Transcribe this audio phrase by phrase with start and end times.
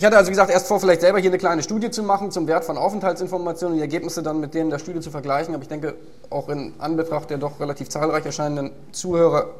[0.00, 2.46] ich hatte also, gesagt, erst vor, vielleicht selber hier eine kleine Studie zu machen zum
[2.46, 5.52] Wert von Aufenthaltsinformationen und die Ergebnisse dann mit denen der Studie zu vergleichen.
[5.52, 5.94] Aber ich denke,
[6.30, 9.50] auch in Anbetracht der doch relativ zahlreich erscheinenden Zuhörer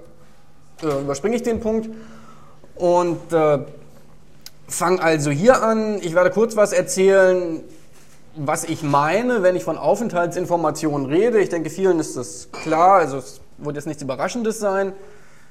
[0.82, 1.90] äh, überspringe ich den Punkt
[2.76, 3.58] und äh,
[4.66, 5.98] fange also hier an.
[6.00, 7.62] Ich werde kurz was erzählen,
[8.34, 11.38] was ich meine, wenn ich von Aufenthaltsinformationen rede.
[11.40, 14.94] Ich denke, vielen ist das klar, also es wird jetzt nichts Überraschendes sein.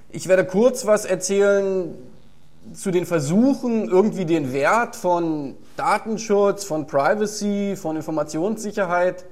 [0.10, 1.94] Ich werde kurz was erzählen
[2.74, 9.26] zu den Versuchen, irgendwie den Wert von Datenschutz, von Privacy, von Informationssicherheit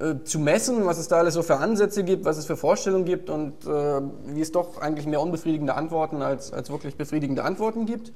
[0.00, 3.04] äh, zu messen, was es da alles so für Ansätze gibt, was es für Vorstellungen
[3.04, 7.86] gibt und äh, wie es doch eigentlich mehr unbefriedigende Antworten als, als wirklich befriedigende Antworten
[7.86, 8.12] gibt.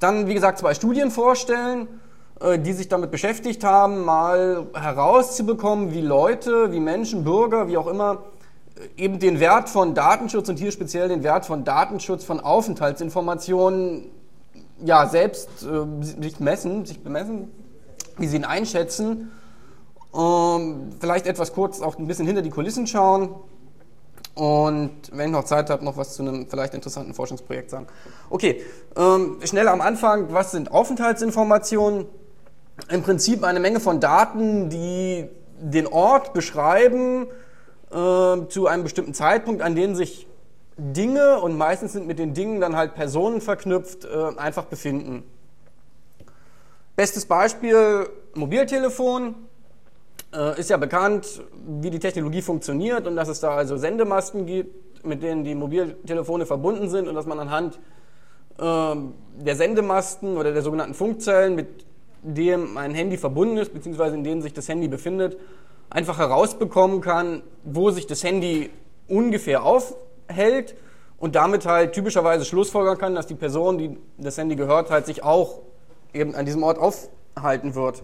[0.00, 1.88] Dann, wie gesagt, zwei Studien vorstellen,
[2.40, 7.86] äh, die sich damit beschäftigt haben, mal herauszubekommen, wie Leute, wie Menschen, Bürger, wie auch
[7.86, 8.24] immer,
[8.96, 14.10] eben den Wert von Datenschutz und hier speziell den Wert von Datenschutz von Aufenthaltsinformationen
[14.84, 17.50] ja selbst äh, sich messen, sich bemessen,
[18.18, 19.30] wie sie ihn einschätzen.
[20.14, 23.34] Ähm, vielleicht etwas kurz auch ein bisschen hinter die Kulissen schauen
[24.34, 27.86] und wenn ich noch Zeit habe, noch was zu einem vielleicht interessanten Forschungsprojekt sagen.
[28.30, 28.62] Okay,
[28.96, 32.06] ähm, schnell am Anfang, was sind Aufenthaltsinformationen?
[32.88, 35.28] Im Prinzip eine Menge von Daten, die
[35.60, 37.28] den Ort beschreiben,
[37.94, 40.26] äh, zu einem bestimmten Zeitpunkt, an dem sich
[40.76, 45.22] Dinge und meistens sind mit den Dingen dann halt Personen verknüpft, äh, einfach befinden.
[46.96, 49.34] Bestes Beispiel Mobiltelefon.
[50.34, 51.42] Äh, ist ja bekannt,
[51.80, 56.46] wie die Technologie funktioniert und dass es da also Sendemasten gibt, mit denen die Mobiltelefone
[56.46, 57.78] verbunden sind und dass man anhand
[58.58, 58.96] äh,
[59.36, 61.86] der Sendemasten oder der sogenannten Funkzellen, mit
[62.22, 65.36] dem ein Handy verbunden ist, beziehungsweise in denen sich das Handy befindet,
[65.94, 68.70] einfach herausbekommen kann, wo sich das Handy
[69.08, 70.74] ungefähr aufhält
[71.18, 75.22] und damit halt typischerweise schlussfolgern kann, dass die Person, die das Handy gehört, halt sich
[75.22, 75.60] auch
[76.12, 78.02] eben an diesem Ort aufhalten wird.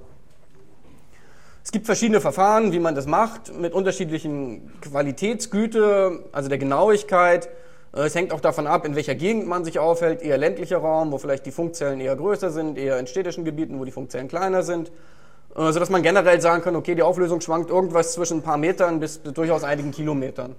[1.64, 7.48] Es gibt verschiedene Verfahren, wie man das macht, mit unterschiedlichen Qualitätsgüte, also der Genauigkeit.
[7.92, 11.12] Äh, es hängt auch davon ab, in welcher Gegend man sich aufhält, eher ländlicher Raum,
[11.12, 14.62] wo vielleicht die Funkzellen eher größer sind, eher in städtischen Gebieten, wo die Funkzellen kleiner
[14.62, 14.90] sind.
[15.56, 19.00] Äh, sodass man generell sagen kann, okay, die Auflösung schwankt irgendwas zwischen ein paar Metern
[19.00, 20.54] bis durchaus einigen Kilometern.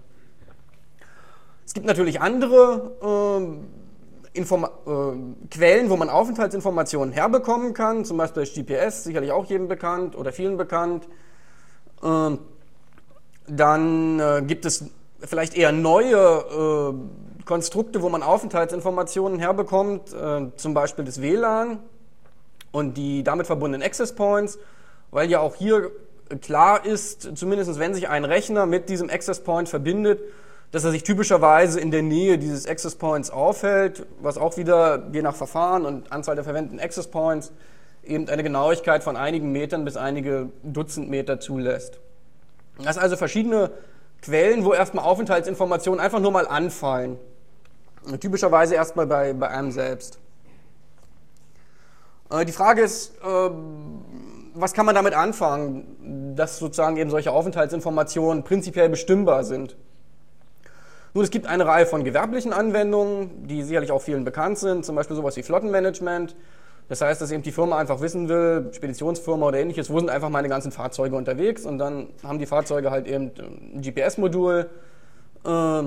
[1.66, 5.14] Es gibt natürlich andere äh, äh,
[5.50, 10.34] Quellen, wo man Aufenthaltsinformationen herbekommen kann, zum Beispiel das GPS, sicherlich auch jedem bekannt oder
[10.34, 11.08] vielen bekannt.
[12.04, 12.32] Äh,
[13.48, 14.86] dann äh, gibt es
[15.22, 20.10] vielleicht eher neue äh, Konstrukte, wo man Aufenthaltsinformationen herbekommt,
[20.56, 21.80] zum Beispiel das WLAN
[22.72, 24.60] und die damit verbundenen Access Points
[25.12, 25.92] weil ja auch hier
[26.42, 30.22] klar ist, zumindest wenn sich ein Rechner mit diesem Access Point verbindet,
[30.72, 35.22] dass er sich typischerweise in der Nähe dieses Access Points aufhält, was auch wieder je
[35.22, 37.52] nach Verfahren und Anzahl der verwendeten Access Points
[38.04, 42.00] eben eine Genauigkeit von einigen Metern bis einige Dutzend Meter zulässt.
[42.78, 43.72] Das sind also verschiedene
[44.22, 47.20] Quellen, wo erstmal Aufenthaltsinformationen einfach nur mal anfallen.
[48.20, 50.20] Typischerweise erstmal bei, bei einem selbst.
[52.32, 54.02] Äh, die Frage ist, ähm,
[54.54, 59.76] was kann man damit anfangen, dass sozusagen eben solche Aufenthaltsinformationen prinzipiell bestimmbar sind?
[61.14, 64.96] Nun, es gibt eine Reihe von gewerblichen Anwendungen, die sicherlich auch vielen bekannt sind, zum
[64.96, 66.36] Beispiel sowas wie Flottenmanagement.
[66.88, 70.30] Das heißt, dass eben die Firma einfach wissen will, Speditionsfirma oder ähnliches, wo sind einfach
[70.30, 73.32] meine ganzen Fahrzeuge unterwegs und dann haben die Fahrzeuge halt eben
[73.76, 74.70] ein GPS-Modul
[75.46, 75.84] äh,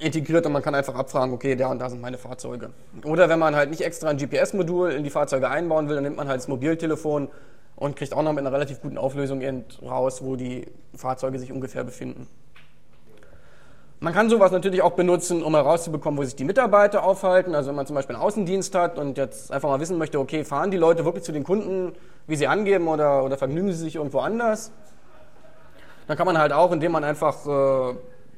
[0.00, 2.70] integriert und man kann einfach abfragen, okay, da und da sind meine Fahrzeuge.
[3.04, 6.16] Oder wenn man halt nicht extra ein GPS-Modul in die Fahrzeuge einbauen will, dann nimmt
[6.16, 7.28] man halt das Mobiltelefon
[7.78, 9.40] und kriegt auch noch mit einer relativ guten Auflösung
[9.82, 10.66] raus, wo die
[10.96, 12.26] Fahrzeuge sich ungefähr befinden.
[14.00, 17.54] Man kann sowas natürlich auch benutzen, um herauszubekommen, wo sich die Mitarbeiter aufhalten.
[17.54, 20.44] Also wenn man zum Beispiel einen Außendienst hat und jetzt einfach mal wissen möchte, okay,
[20.44, 21.92] fahren die Leute wirklich zu den Kunden,
[22.26, 24.70] wie sie angeben, oder, oder vergnügen sie sich irgendwo anders?
[26.06, 27.94] Dann kann man halt auch, indem man einfach äh,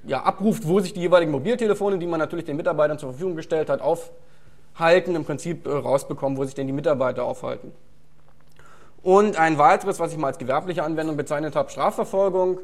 [0.07, 3.69] ja, abruft, wo sich die jeweiligen Mobiltelefone, die man natürlich den Mitarbeitern zur Verfügung gestellt
[3.69, 7.73] hat, aufhalten, im Prinzip äh, rausbekommen, wo sich denn die Mitarbeiter aufhalten.
[9.03, 12.61] Und ein weiteres, was ich mal als gewerbliche Anwendung bezeichnet habe, Strafverfolgung,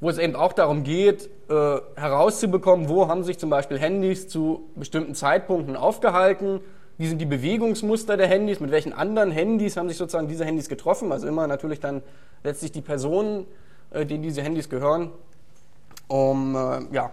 [0.00, 4.68] wo es eben auch darum geht, äh, herauszubekommen, wo haben sich zum Beispiel Handys zu
[4.74, 6.60] bestimmten Zeitpunkten aufgehalten,
[6.98, 10.68] wie sind die Bewegungsmuster der Handys, mit welchen anderen Handys haben sich sozusagen diese Handys
[10.68, 12.02] getroffen, also immer natürlich dann
[12.44, 13.46] letztlich die Personen,
[13.90, 15.10] äh, denen diese Handys gehören,
[16.06, 17.12] um äh, ja,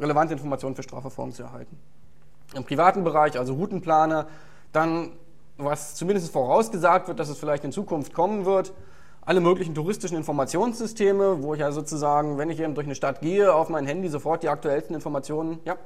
[0.00, 1.78] relevante Informationen für Strafverfolgung zu erhalten.
[2.54, 4.26] Im privaten Bereich, also Routenplaner,
[4.72, 5.12] dann
[5.64, 8.72] was zumindest vorausgesagt wird, dass es vielleicht in Zukunft kommen wird,
[9.22, 13.52] alle möglichen touristischen Informationssysteme, wo ich ja sozusagen, wenn ich eben durch eine Stadt gehe,
[13.54, 15.76] auf mein Handy sofort die aktuellsten Informationen, ja?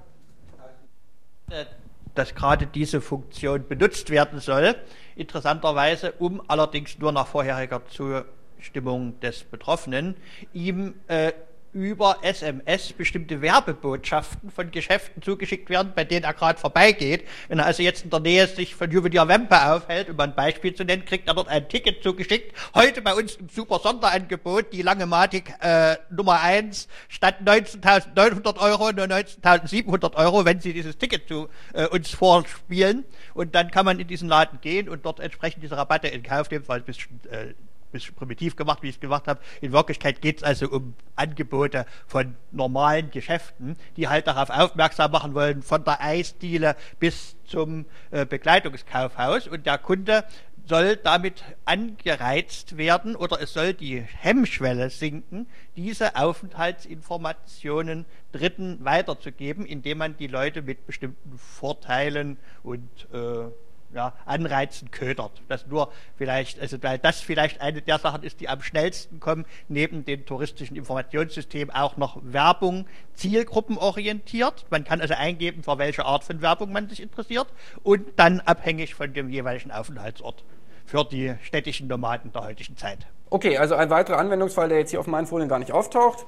[1.51, 1.67] Äh,
[2.15, 4.77] dass gerade diese Funktion benutzt werden soll.
[5.17, 10.17] Interessanterweise, um allerdings nur nach vorheriger Zustimmung des Betroffenen,
[10.53, 11.33] ihm äh,
[11.75, 17.27] über SMS bestimmte Werbebotschaften von Geschäften zugeschickt werden, bei denen er gerade vorbeigeht.
[17.49, 20.75] Wenn er also jetzt in der Nähe sich von Juwelier Wempe aufhält, um ein Beispiel
[20.75, 22.57] zu nennen, kriegt er dort ein Ticket zugeschickt.
[22.75, 28.93] Heute bei uns im super Sonderangebot, die lange Matik äh, Nummer eins statt 19.900 Euro
[28.93, 33.05] nur 19.700 Euro, wenn Sie dieses Ticket zu äh, uns vorspielen.
[33.35, 36.51] Und dann kann man in diesen Laden gehen und dort entsprechend diese Rabatte in Kauf
[36.51, 37.55] nehmen, weil ein bisschen äh,
[37.95, 39.41] bisschen primitiv gemacht, wie ich es gemacht habe.
[39.63, 45.33] In Wirklichkeit geht es also um Angebote von normalen Geschäften, die halt darauf aufmerksam machen
[45.35, 49.49] wollen, von der Eisdiele bis zum äh, Bekleidungskaufhaus.
[49.49, 50.25] Und der Kunde
[50.67, 59.99] soll damit angereizt werden oder es soll die Hemmschwelle sinken, diese Aufenthaltsinformationen Dritten weiterzugeben, indem
[59.99, 63.51] man die Leute mit bestimmten Vorteilen und äh,
[63.95, 65.43] ja, Anreizen ködert.
[65.49, 69.45] Das nur vielleicht, also weil das vielleicht eine der Sachen ist, die am schnellsten kommen,
[69.69, 74.67] neben dem touristischen Informationssystem auch noch Werbung zielgruppenorientiert.
[74.71, 77.47] Man kann also eingeben, für welche Art von Werbung man sich interessiert
[77.83, 80.45] und dann abhängig von dem jeweiligen Aufenthaltsort
[80.85, 82.99] für die städtischen Nomaden der heutigen Zeit.
[83.31, 86.27] Okay, also ein weiterer Anwendungsfall, der jetzt hier auf meinen Folien gar nicht auftaucht.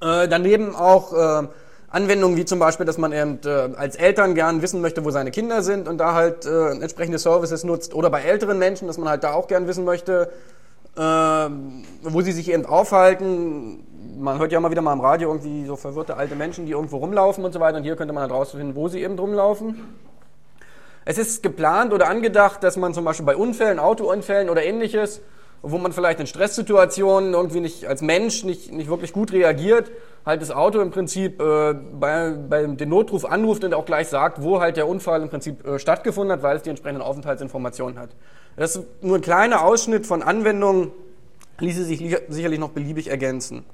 [0.00, 1.48] Äh, daneben auch äh,
[1.96, 5.30] Anwendungen wie zum Beispiel, dass man eben äh, als Eltern gern wissen möchte, wo seine
[5.30, 7.94] Kinder sind und da halt äh, entsprechende Services nutzt.
[7.94, 10.30] Oder bei älteren Menschen, dass man halt da auch gern wissen möchte,
[10.94, 13.82] äh, wo sie sich eben aufhalten.
[14.18, 16.98] Man hört ja immer wieder mal im Radio irgendwie so verwirrte alte Menschen, die irgendwo
[16.98, 17.78] rumlaufen und so weiter.
[17.78, 19.82] Und hier könnte man halt rausfinden, wo sie eben rumlaufen.
[21.06, 25.22] Es ist geplant oder angedacht, dass man zum Beispiel bei Unfällen, Autounfällen oder ähnliches,
[25.62, 29.90] wo man vielleicht in Stresssituationen irgendwie nicht als Mensch nicht, nicht wirklich gut reagiert,
[30.24, 34.42] halt das Auto im Prinzip äh, bei, bei den Notruf anruft und auch gleich sagt,
[34.42, 38.10] wo halt der Unfall im Prinzip äh, stattgefunden hat, weil es die entsprechenden Aufenthaltsinformationen hat.
[38.56, 40.90] Das ist nur ein kleiner Ausschnitt von Anwendungen,
[41.58, 41.98] ließe sich
[42.28, 43.64] sicherlich noch beliebig ergänzen.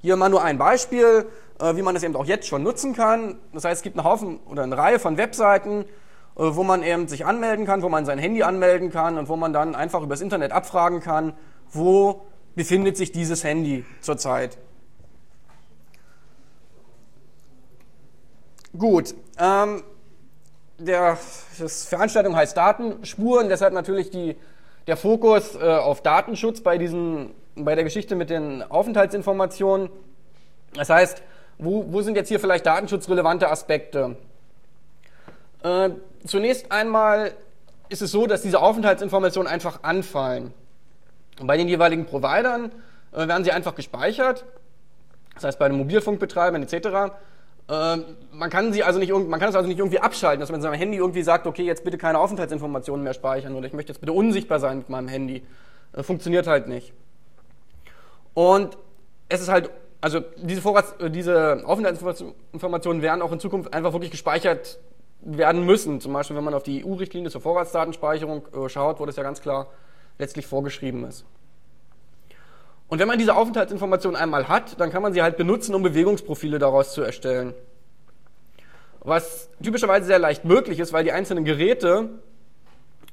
[0.00, 1.26] Hier mal nur ein Beispiel,
[1.60, 3.36] äh, wie man das eben auch jetzt schon nutzen kann.
[3.52, 5.84] Das heißt, es gibt einen Haufen oder eine Reihe von Webseiten,
[6.34, 9.52] wo man eben sich anmelden kann, wo man sein Handy anmelden kann und wo man
[9.52, 11.34] dann einfach übers Internet abfragen kann,
[11.70, 12.22] wo
[12.54, 14.58] befindet sich dieses Handy zurzeit.
[18.76, 19.84] Gut, ähm,
[20.78, 21.16] der
[21.58, 24.36] das Veranstaltung heißt Datenspuren, deshalb natürlich die,
[24.88, 29.90] der Fokus äh, auf Datenschutz bei, diesen, bei der Geschichte mit den Aufenthaltsinformationen.
[30.74, 31.22] Das heißt,
[31.58, 34.16] wo, wo sind jetzt hier vielleicht datenschutzrelevante Aspekte?
[35.62, 35.90] Äh,
[36.26, 37.32] zunächst einmal
[37.88, 40.52] ist es so, dass diese Aufenthaltsinformationen einfach anfallen.
[41.40, 42.72] Und bei den jeweiligen Providern
[43.12, 44.44] äh, werden sie einfach gespeichert.
[45.34, 47.14] Das heißt, bei den Mobilfunkbetreibern etc.
[47.68, 50.60] Ähm, man kann sie also nicht, man kann es also nicht irgendwie abschalten, dass man
[50.62, 54.00] sein Handy irgendwie sagt, okay, jetzt bitte keine Aufenthaltsinformationen mehr speichern oder ich möchte jetzt
[54.00, 55.42] bitte unsichtbar sein mit meinem Handy.
[55.92, 56.92] Äh, funktioniert halt nicht.
[58.34, 58.76] Und
[59.28, 64.10] es ist halt, also diese, Vorrats, äh, diese Aufenthaltsinformationen werden auch in Zukunft einfach wirklich
[64.10, 64.78] gespeichert
[65.24, 66.00] werden müssen.
[66.00, 69.40] Zum Beispiel, wenn man auf die EU-Richtlinie zur Vorratsdatenspeicherung äh, schaut, wo das ja ganz
[69.40, 69.68] klar
[70.18, 71.24] letztlich vorgeschrieben ist.
[72.88, 76.58] Und wenn man diese Aufenthaltsinformation einmal hat, dann kann man sie halt benutzen, um Bewegungsprofile
[76.58, 77.54] daraus zu erstellen.
[79.00, 82.10] Was typischerweise sehr leicht möglich ist, weil die einzelnen Geräte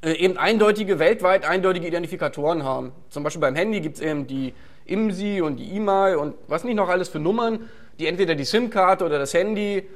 [0.04, 2.92] äh, eben eindeutige, weltweit eindeutige Identifikatoren haben.
[3.10, 4.54] Zum Beispiel beim Handy gibt es eben die
[4.86, 9.06] IMSI und die IMAI und was nicht noch alles für Nummern, die entweder die SIM-Karte
[9.06, 9.88] oder das Handy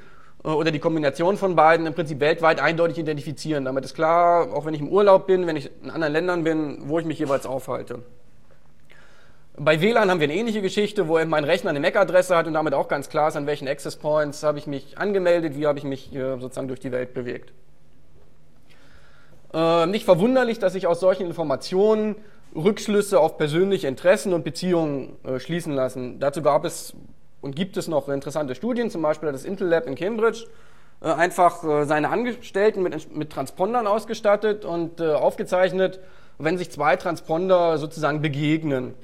[0.54, 3.66] oder die Kombination von beiden im Prinzip weltweit eindeutig identifizieren.
[3.66, 6.84] Damit ist klar, auch wenn ich im Urlaub bin, wenn ich in anderen Ländern bin,
[6.88, 8.04] wo ich mich jeweils aufhalte.
[9.58, 12.74] Bei WLAN haben wir eine ähnliche Geschichte, wo mein Rechner eine MAC-Adresse hat und damit
[12.74, 15.86] auch ganz klar ist, an welchen Access Points habe ich mich angemeldet, wie habe ich
[15.86, 17.54] mich sozusagen durch die Welt bewegt.
[19.54, 22.18] Äh, nicht verwunderlich, dass sich aus solchen Informationen
[22.54, 26.20] Rückschlüsse auf persönliche Interessen und Beziehungen äh, schließen lassen.
[26.20, 26.94] Dazu gab es
[27.46, 30.48] und gibt es noch interessante Studien, zum Beispiel das Intel Lab in Cambridge,
[31.00, 36.00] äh, einfach äh, seine Angestellten mit, mit Transpondern ausgestattet und äh, aufgezeichnet,
[36.40, 38.96] wenn sich zwei Transponder sozusagen begegnen.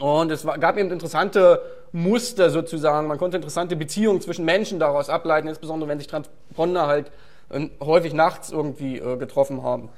[0.00, 1.60] Und es gab eben interessante
[1.92, 7.12] Muster sozusagen, man konnte interessante Beziehungen zwischen Menschen daraus ableiten, insbesondere wenn sich Transponder halt
[7.50, 9.90] äh, häufig nachts irgendwie getroffen haben.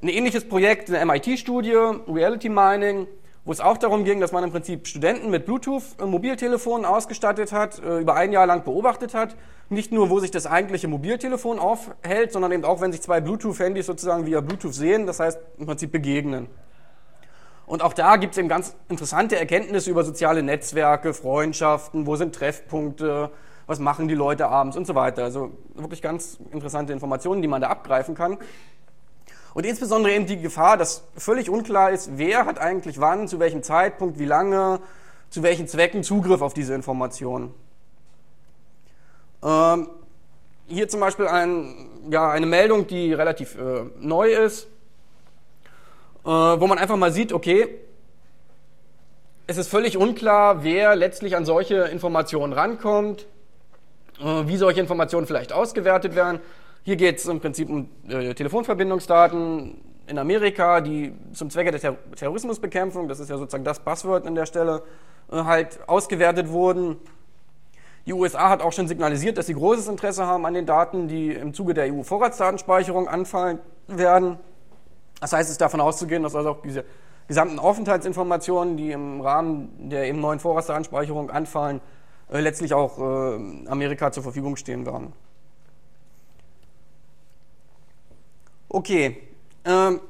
[0.00, 1.76] Ein ähnliches Projekt, eine MIT-Studie,
[2.08, 3.06] Reality Mining,
[3.44, 7.98] wo es auch darum ging, dass man im Prinzip Studenten mit Bluetooth-Mobiltelefonen ausgestattet hat, äh,
[7.98, 9.36] über ein Jahr lang beobachtet hat.
[9.68, 13.86] Nicht nur, wo sich das eigentliche Mobiltelefon aufhält, sondern eben auch, wenn sich zwei Bluetooth-Handys
[13.86, 16.48] sozusagen via Bluetooth sehen, das heißt im Prinzip begegnen.
[17.66, 22.34] Und auch da gibt es eben ganz interessante Erkenntnisse über soziale Netzwerke, Freundschaften, wo sind
[22.34, 23.30] Treffpunkte,
[23.66, 25.24] was machen die Leute abends und so weiter.
[25.24, 28.38] Also wirklich ganz interessante Informationen, die man da abgreifen kann.
[29.54, 33.62] Und insbesondere eben die Gefahr, dass völlig unklar ist, wer hat eigentlich wann, zu welchem
[33.62, 34.80] Zeitpunkt, wie lange,
[35.30, 37.54] zu welchen Zwecken Zugriff auf diese Informationen.
[39.44, 39.88] Ähm,
[40.66, 44.64] hier zum Beispiel ein, ja, eine Meldung, die relativ äh, neu ist,
[46.24, 47.68] äh, wo man einfach mal sieht, okay,
[49.46, 53.26] es ist völlig unklar, wer letztlich an solche Informationen rankommt,
[54.18, 56.40] äh, wie solche Informationen vielleicht ausgewertet werden.
[56.86, 61.96] Hier geht es im Prinzip um äh, Telefonverbindungsdaten in Amerika, die zum Zwecke der Ter
[62.14, 64.82] Terrorismusbekämpfung, das ist ja sozusagen das Passwort an der Stelle,
[65.32, 66.96] äh, halt ausgewertet wurden.
[68.04, 71.30] Die USA hat auch schon signalisiert, dass sie großes Interesse haben an den Daten, die
[71.30, 74.36] im Zuge der EU-Vorratsdatenspeicherung anfallen werden.
[75.22, 76.84] Das heißt, es ist davon auszugehen, dass also auch diese
[77.28, 81.80] gesamten Aufenthaltsinformationen, die im Rahmen der eben neuen Vorratsdatenspeicherung anfallen,
[82.30, 85.14] äh, letztlich auch äh, Amerika zur Verfügung stehen werden.
[88.74, 89.16] Okay,
[89.64, 90.00] ähm,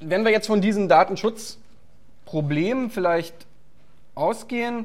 [0.00, 3.34] wenn wir jetzt von diesen Datenschutzproblemen vielleicht
[4.14, 4.84] ausgehen,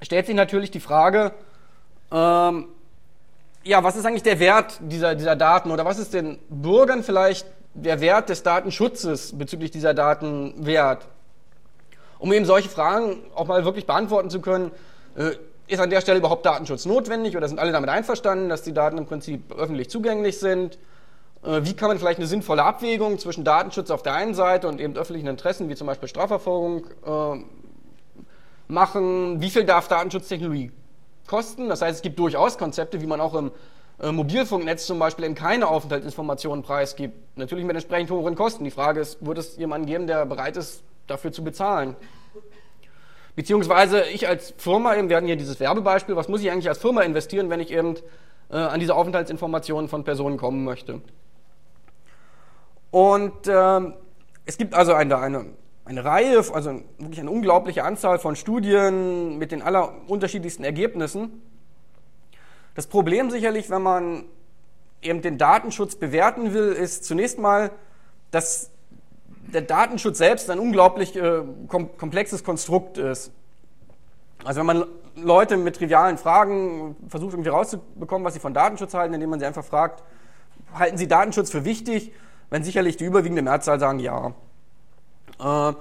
[0.00, 1.32] stellt sich natürlich die Frage,
[2.12, 2.68] ähm,
[3.64, 7.44] ja, was ist eigentlich der Wert dieser, dieser Daten oder was ist den Bürgern vielleicht
[7.74, 11.08] der Wert des Datenschutzes bezüglich dieser Daten wert?
[12.20, 14.70] Um eben solche Fragen auch mal wirklich beantworten zu können,
[15.16, 15.32] äh,
[15.66, 18.96] ist an der Stelle überhaupt Datenschutz notwendig oder sind alle damit einverstanden, dass die Daten
[18.96, 20.78] im Prinzip öffentlich zugänglich sind?
[21.42, 24.80] Äh, wie kann man vielleicht eine sinnvolle Abwägung zwischen Datenschutz auf der einen Seite und
[24.80, 27.44] eben öffentlichen Interessen, wie zum Beispiel Strafverfolgung, äh,
[28.68, 29.40] machen?
[29.40, 30.70] Wie viel darf Datenschutztechnologie
[31.26, 31.68] kosten?
[31.68, 33.52] Das heißt, es gibt durchaus Konzepte, wie man auch im
[34.00, 37.14] äh, Mobilfunknetz zum Beispiel eben keine Aufenthaltsinformationen preisgibt.
[37.36, 38.64] Natürlich mit entsprechend hohen Kosten.
[38.64, 41.96] Die Frage ist, wird es jemanden geben, der bereit ist, dafür zu bezahlen?
[43.34, 46.78] Beziehungsweise ich als Firma, eben, wir hatten hier dieses Werbebeispiel, was muss ich eigentlich als
[46.78, 47.94] Firma investieren, wenn ich eben
[48.50, 51.00] an diese Aufenthaltsinformationen von Personen kommen möchte?
[52.90, 53.94] Und ähm,
[54.46, 55.46] es gibt also eine, eine,
[55.84, 61.42] eine Reihe, also wirklich eine unglaubliche Anzahl von Studien mit den aller unterschiedlichsten Ergebnissen.
[62.74, 64.24] Das Problem sicherlich, wenn man
[65.02, 67.70] eben den Datenschutz bewerten will, ist zunächst mal,
[68.30, 68.70] dass
[69.52, 73.32] der Datenschutz selbst ein unglaublich äh, kom komplexes Konstrukt ist.
[74.44, 74.84] Also wenn man
[75.16, 79.46] Leute mit trivialen Fragen versucht irgendwie rauszubekommen, was sie von Datenschutz halten, indem man sie
[79.46, 80.02] einfach fragt,
[80.74, 82.12] halten Sie Datenschutz für wichtig?
[82.50, 84.32] Wenn sicherlich die überwiegende Mehrzahl sagen ja.
[85.38, 85.74] Äh,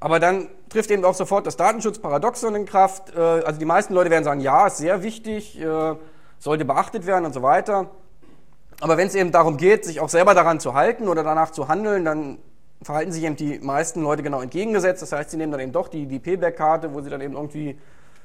[0.00, 3.14] aber dann trifft eben auch sofort das Datenschutzparadoxon in Kraft.
[3.16, 5.94] Äh, also die meisten Leute werden sagen, ja, ist sehr wichtig, äh,
[6.38, 7.86] sollte beachtet werden und so weiter.
[8.80, 11.68] Aber wenn es eben darum geht, sich auch selber daran zu halten oder danach zu
[11.68, 12.38] handeln, dann
[12.82, 15.02] verhalten sich eben die meisten Leute genau entgegengesetzt.
[15.02, 17.76] Das heißt, sie nehmen dann eben doch die, die Payback-Karte, wo sie dann eben irgendwie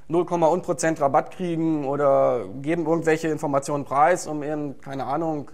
[0.09, 5.50] 0, Prozent Rabatt kriegen oder geben irgendwelche Informationen preis, um eben, keine Ahnung,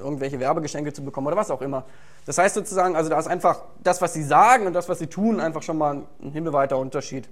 [0.00, 1.84] irgendwelche Werbegeschenke zu bekommen oder was auch immer.
[2.24, 5.06] Das heißt sozusagen, also da ist einfach das, was sie sagen und das, was sie
[5.06, 7.28] tun, einfach schon mal ein himmelweiter Unterschied.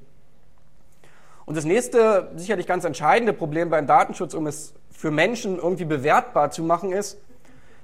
[1.47, 6.51] Und das nächste, sicherlich ganz entscheidende Problem beim Datenschutz, um es für Menschen irgendwie bewertbar
[6.51, 7.19] zu machen, ist,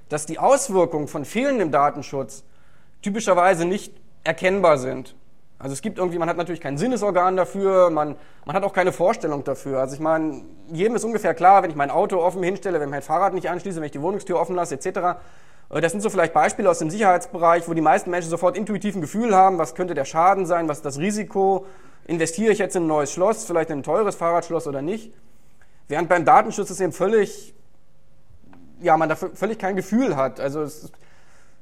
[0.09, 2.45] dass die Auswirkungen von fehlendem Datenschutz
[3.03, 3.93] typischerweise nicht
[4.25, 5.15] erkennbar sind.
[5.61, 8.93] Also es gibt irgendwie, man hat natürlich kein Sinnesorgan dafür, man, man hat auch keine
[8.93, 9.79] Vorstellung dafür.
[9.81, 12.93] Also ich meine, jedem ist ungefähr klar, wenn ich mein Auto offen hinstelle, wenn ich
[12.93, 14.87] mein Fahrrad nicht anschließe, wenn ich die Wohnungstür offen lasse, etc.
[15.69, 18.95] Äh, das sind so vielleicht Beispiele aus dem Sicherheitsbereich, wo die meisten Menschen sofort intuitiv
[18.95, 21.67] ein Gefühl haben, was könnte der Schaden sein, was ist das Risiko,
[22.07, 25.13] investiere ich jetzt in ein neues Schloss, vielleicht in ein teures Fahrradschloss oder nicht.
[25.89, 27.55] Während beim Datenschutz es eben völlig,
[28.81, 30.41] ja, man da völlig kein Gefühl hat.
[30.41, 30.91] Also es,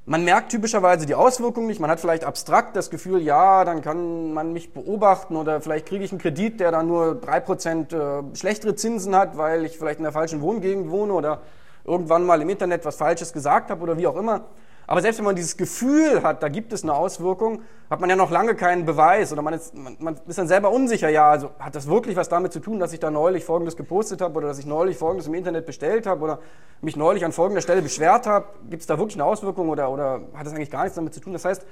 [0.08, 1.80] man merkt typischerweise die Auswirkungen nicht.
[1.80, 6.02] Man hat vielleicht abstrakt das Gefühl, ja, dann kann man mich beobachten oder vielleicht kriege
[6.02, 10.04] ich einen Kredit, der dann nur 3% äh, schlechtere Zinsen hat, weil ich vielleicht in
[10.04, 11.42] der falschen Wohngegend wohne oder
[11.84, 14.46] irgendwann mal im Internet was Falsches gesagt habe oder wie auch immer.
[14.88, 18.16] Aber selbst wenn man dieses Gefühl hat, da gibt es eine Auswirkung, hat man ja
[18.16, 21.50] noch lange keinen Beweis oder man ist, man, man ist dann selber unsicher, ja, also
[21.59, 24.49] hat das wirklich was damit zu tun, dass ich da neulich Folgendes gepostet habe oder
[24.49, 26.38] dass ich neulich Folgendes im Internet bestellt habe oder
[26.80, 28.47] mich neulich an folgender Stelle beschwert habe?
[28.71, 31.21] Gibt es da wirklich eine Auswirkung oder, oder hat das eigentlich gar nichts damit zu
[31.21, 31.35] tun?
[31.35, 31.66] Das heißt,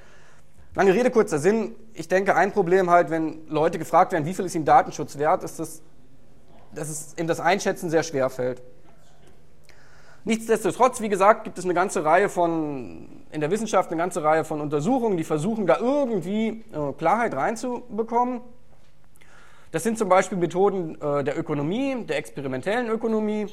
[0.75, 4.45] lange Rede, kurzer Sinn, ich denke, ein Problem halt, wenn Leute gefragt werden, wie viel
[4.45, 5.81] ist ihnen Datenschutz wert, ist das,
[6.71, 8.61] dass es eben das Einschätzen sehr schwer fällt.
[10.27, 14.43] Nichtsdestotrotz, wie gesagt, gibt es eine ganze Reihe von, in der Wissenschaft eine ganze Reihe
[14.43, 18.41] von Untersuchungen, die versuchen, da irgendwie äh, Klarheit reinzubekommen.
[19.71, 23.47] Das sind zum Beispiel Methoden äh, der Ökonomie, der experimentellen Ökonomie.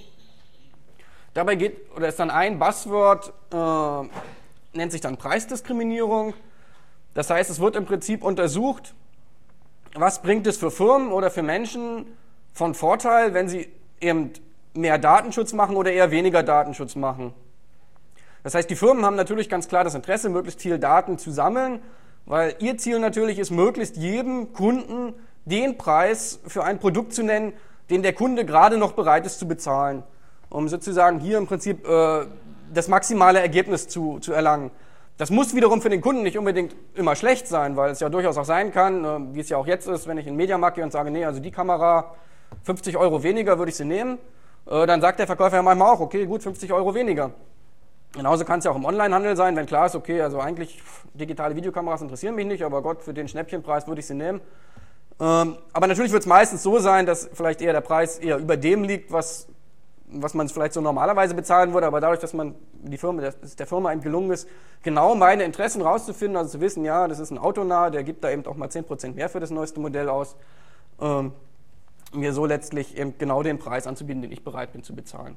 [1.32, 6.34] Dabei geht, oder ist dann ein Buzzword, äh, nennt sich dann Preisdiskriminierung.
[7.14, 8.96] Das heißt, es wird im Prinzip untersucht,
[9.94, 12.04] was bringt es für Firmen oder für Menschen
[12.52, 13.68] von Vorteil, wenn sie
[14.00, 14.32] eben
[14.74, 17.32] mehr Datenschutz machen oder eher weniger Datenschutz machen.
[18.42, 21.80] Das heißt, die Firmen haben natürlich ganz klar das Interesse, möglichst viel Daten zu sammeln,
[22.26, 25.14] weil ihr Ziel natürlich ist, möglichst jedem Kunden
[25.44, 27.52] den Preis für ein Produkt zu nennen,
[27.90, 30.02] den der Kunde gerade noch bereit ist zu bezahlen,
[30.50, 32.26] um sozusagen hier im Prinzip äh,
[32.72, 34.70] das maximale Ergebnis zu, zu erlangen.
[35.16, 38.36] Das muss wiederum für den Kunden nicht unbedingt immer schlecht sein, weil es ja durchaus
[38.36, 40.76] auch sein kann, äh, wie es ja auch jetzt ist, wenn ich in den Mediamarkt
[40.76, 42.14] gehe und sage, nee, also die Kamera
[42.64, 44.18] 50 Euro weniger würde ich sie nehmen,
[44.66, 47.30] äh, dann sagt der Verkäufer ja manchmal auch, okay, gut, 50 Euro weniger.
[48.12, 50.80] Genauso kann es ja auch im Onlinehandel sein, wenn klar ist, okay, also eigentlich
[51.14, 54.40] digitale Videokameras interessieren mich nicht, aber Gott, für den Schnäppchenpreis würde ich sie nehmen.
[55.20, 58.56] Ähm, aber natürlich wird es meistens so sein, dass vielleicht eher der Preis eher über
[58.56, 59.48] dem liegt, was,
[60.06, 63.66] was man vielleicht so normalerweise bezahlen würde, aber dadurch, dass man die Firma, dass der
[63.66, 64.48] Firma eben gelungen ist,
[64.82, 68.30] genau meine Interessen rauszufinden, also zu wissen, ja, das ist ein Autonah, der gibt da
[68.30, 70.36] eben auch mal 10% mehr für das neueste Modell aus,
[71.00, 71.32] ähm,
[72.14, 75.36] mir so letztlich eben genau den Preis anzubieten, den ich bereit bin zu bezahlen.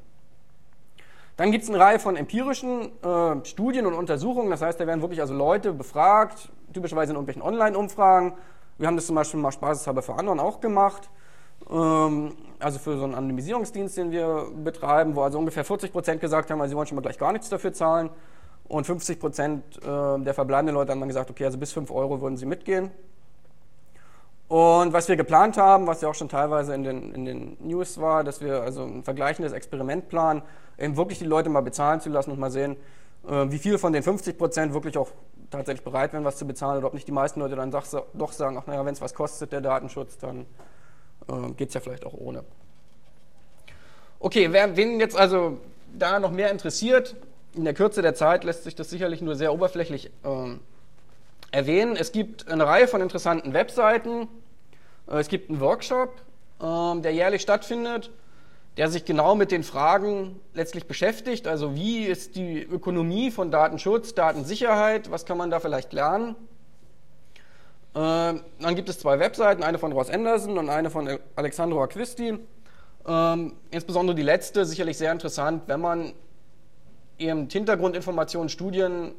[1.36, 5.02] Dann gibt es eine Reihe von empirischen äh, Studien und Untersuchungen, das heißt, da werden
[5.02, 8.34] wirklich also Leute befragt, typischerweise in irgendwelchen Online-Umfragen,
[8.78, 11.10] wir haben das zum Beispiel mal spaßeshalber für anderen auch gemacht.
[11.70, 16.50] Ähm, also für so einen Anonymisierungsdienst, den wir betreiben, wo also ungefähr 40 Prozent gesagt
[16.52, 18.10] haben, also sie wollen schon mal gleich gar nichts dafür zahlen.
[18.68, 22.22] Und 50 Prozent äh, der verbleibenden Leute haben dann gesagt, okay, also bis 5 Euro
[22.22, 22.92] würden sie mitgehen.
[24.48, 28.00] Und was wir geplant haben, was ja auch schon teilweise in den, in den News
[28.00, 30.42] war, dass wir also ein vergleichendes Experiment planen,
[30.78, 32.78] eben wirklich die Leute mal bezahlen zu lassen und mal sehen,
[33.28, 35.10] äh, wie viel von den 50 Prozent wirklich auch
[35.50, 38.58] tatsächlich bereit wären, was zu bezahlen oder ob nicht die meisten Leute dann doch sagen,
[38.58, 40.46] ach naja, wenn es was kostet, der Datenschutz, dann
[41.28, 42.44] äh, geht es ja vielleicht auch ohne.
[44.20, 45.58] Okay, wer, wen jetzt also
[45.98, 47.16] da noch mehr interessiert,
[47.54, 50.56] in der Kürze der Zeit lässt sich das sicherlich nur sehr oberflächlich äh,
[51.52, 51.96] erwähnen.
[51.96, 54.28] Es gibt eine Reihe von interessanten Webseiten.
[55.10, 56.22] Äh, es gibt einen Workshop,
[56.62, 58.12] äh, der jährlich stattfindet
[58.78, 61.48] der sich genau mit den Fragen letztlich beschäftigt.
[61.48, 66.36] Also wie ist die Ökonomie von Datenschutz, Datensicherheit, was kann man da vielleicht lernen?
[67.96, 72.38] Äh, dann gibt es zwei Webseiten, eine von Ross Anderson und eine von Alexandro Acquisti.
[73.08, 76.14] Ähm, insbesondere die letzte, sicherlich sehr interessant, wenn man
[77.18, 79.16] eben Hintergrundinformationen, Studien,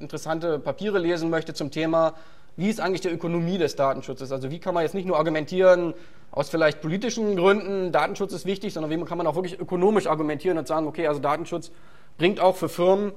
[0.00, 2.14] interessante Papiere lesen möchte zum Thema,
[2.56, 4.32] wie ist eigentlich die Ökonomie des Datenschutzes?
[4.32, 5.94] Also wie kann man jetzt nicht nur argumentieren,
[6.30, 10.58] aus vielleicht politischen Gründen, Datenschutz ist wichtig, sondern wie kann man auch wirklich ökonomisch argumentieren
[10.58, 11.70] und sagen, okay, also Datenschutz
[12.18, 13.12] bringt auch für Firmen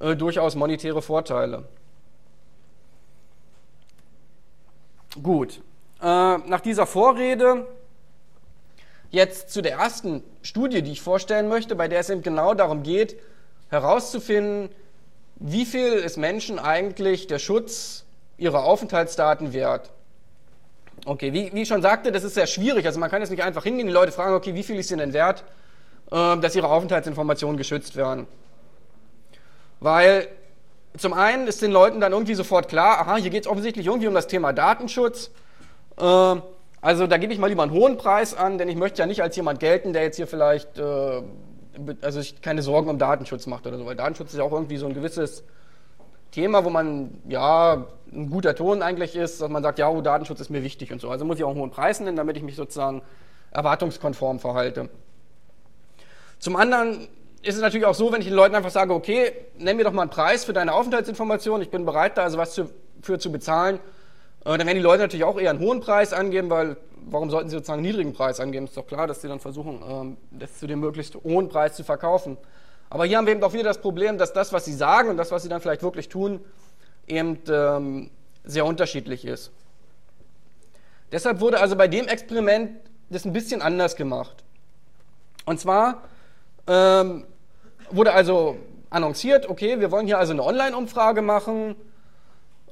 [0.00, 1.64] äh, durchaus monetäre Vorteile.
[5.22, 5.60] Gut,
[6.02, 7.66] äh, nach dieser Vorrede
[9.10, 12.82] jetzt zu der ersten Studie, die ich vorstellen möchte, bei der es eben genau darum
[12.82, 13.16] geht,
[13.68, 14.68] herauszufinden,
[15.36, 18.04] wie viel ist Menschen eigentlich der Schutz
[18.38, 19.90] ihrer Aufenthaltsdaten wert.
[21.04, 22.86] Okay, wie, wie ich schon sagte, das ist sehr schwierig.
[22.86, 25.12] Also man kann jetzt nicht einfach hingehen, die Leute fragen, okay, wie viel ist denn
[25.12, 25.44] wert,
[26.10, 28.26] äh, dass ihre Aufenthaltsinformationen geschützt werden?
[29.78, 30.26] Weil
[30.96, 34.08] zum einen ist den Leuten dann irgendwie sofort klar, aha, hier geht es offensichtlich irgendwie
[34.08, 35.30] um das Thema Datenschutz.
[35.98, 36.36] Äh,
[36.80, 39.22] also da gebe ich mal lieber einen hohen Preis an, denn ich möchte ja nicht
[39.22, 41.22] als jemand gelten, der jetzt hier vielleicht äh,
[42.00, 44.76] also sich keine Sorgen um Datenschutz macht oder so, weil Datenschutz ist ja auch irgendwie
[44.76, 45.44] so ein gewisses
[46.30, 50.40] Thema, wo man, ja, ein guter Ton eigentlich ist, dass man sagt, ja, oh, Datenschutz
[50.40, 51.10] ist mir wichtig und so.
[51.10, 53.02] Also muss ich auch einen hohen Preis nennen, damit ich mich sozusagen
[53.50, 54.88] erwartungskonform verhalte.
[56.38, 57.08] Zum anderen
[57.42, 59.92] ist es natürlich auch so, wenn ich den Leuten einfach sage, okay, nenn mir doch
[59.92, 62.60] mal einen Preis für deine Aufenthaltsinformation, ich bin bereit, da also was
[63.00, 63.78] für zu bezahlen,
[64.44, 66.76] äh, dann werden die Leute natürlich auch eher einen hohen Preis angeben, weil
[67.06, 68.66] warum sollten sie sozusagen einen niedrigen Preis angeben?
[68.66, 71.84] Ist doch klar, dass sie dann versuchen, ähm, das zu dem möglichst hohen Preis zu
[71.84, 72.36] verkaufen.
[72.90, 75.16] Aber hier haben wir eben auch wieder das Problem, dass das, was sie sagen und
[75.16, 76.40] das, was sie dann vielleicht wirklich tun,
[77.06, 78.10] eben ähm,
[78.44, 79.50] sehr unterschiedlich ist.
[81.12, 82.78] Deshalb wurde also bei dem Experiment
[83.10, 84.44] das ein bisschen anders gemacht.
[85.44, 86.02] Und zwar
[86.66, 87.24] ähm,
[87.90, 88.56] wurde also
[88.90, 91.76] annonciert, okay, wir wollen hier also eine Online-Umfrage machen,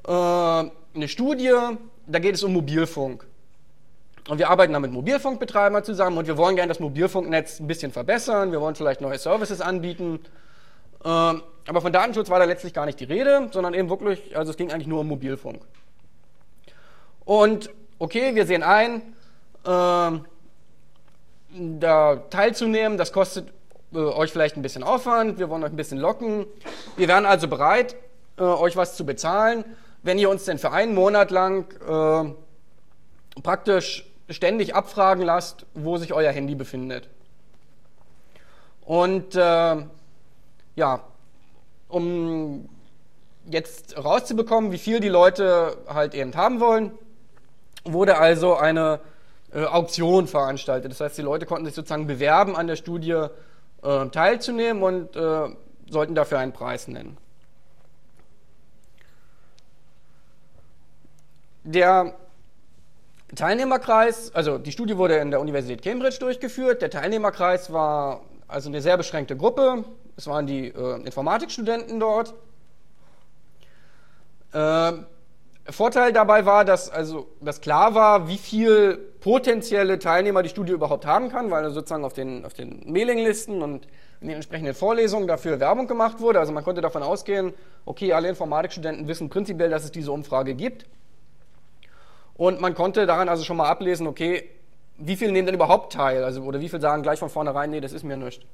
[0.06, 1.52] äh, eine Studie,
[2.06, 3.26] da geht es um Mobilfunk.
[4.28, 7.92] Und wir arbeiten da mit Mobilfunkbetreibern zusammen und wir wollen gerne das Mobilfunknetz ein bisschen
[7.92, 10.20] verbessern, wir wollen vielleicht neue Services anbieten.
[11.04, 14.50] Ähm, aber von Datenschutz war da letztlich gar nicht die Rede, sondern eben wirklich, also
[14.50, 15.60] es ging eigentlich nur um Mobilfunk.
[17.26, 19.02] Und okay, wir sehen ein,
[19.64, 20.18] äh,
[21.78, 23.52] da teilzunehmen, das kostet
[23.92, 26.46] äh, euch vielleicht ein bisschen Aufwand, wir wollen euch ein bisschen locken.
[26.96, 27.94] Wir wären also bereit,
[28.38, 29.64] äh, euch was zu bezahlen,
[30.02, 36.12] wenn ihr uns denn für einen Monat lang äh, praktisch ständig abfragen lasst, wo sich
[36.12, 37.08] euer Handy befindet.
[38.84, 39.76] Und äh,
[40.76, 41.00] ja,
[41.88, 42.68] um
[43.46, 46.92] jetzt rauszubekommen, wie viel die Leute halt eben haben wollen,
[47.84, 49.00] wurde also eine
[49.52, 50.90] äh, Auktion veranstaltet.
[50.90, 53.26] Das heißt, die Leute konnten sich sozusagen bewerben, an der Studie
[53.82, 55.48] äh, teilzunehmen und äh,
[55.88, 57.18] sollten dafür einen Preis nennen.
[61.62, 62.14] Der
[63.36, 66.82] Teilnehmerkreis, also die Studie wurde in der Universität Cambridge durchgeführt.
[66.82, 69.84] Der Teilnehmerkreis war also eine sehr beschränkte Gruppe.
[70.16, 72.34] Es waren die äh, Informatikstudenten dort.
[74.52, 74.92] Äh,
[75.70, 81.06] Vorteil dabei war, dass also dass klar war, wie viel potenzielle Teilnehmer die Studie überhaupt
[81.06, 83.86] haben kann, weil sozusagen auf den, auf den Mailinglisten und
[84.20, 86.38] in den entsprechenden Vorlesungen dafür Werbung gemacht wurde.
[86.38, 87.54] Also man konnte davon ausgehen,
[87.86, 90.86] okay, alle Informatikstudenten wissen prinzipiell, dass es diese Umfrage gibt.
[92.36, 94.48] Und man konnte daran also schon mal ablesen, okay,
[94.98, 96.24] wie viele nehmen denn überhaupt teil?
[96.24, 98.44] Also, oder wie viele sagen gleich von vornherein, nee, das ist mir nichts.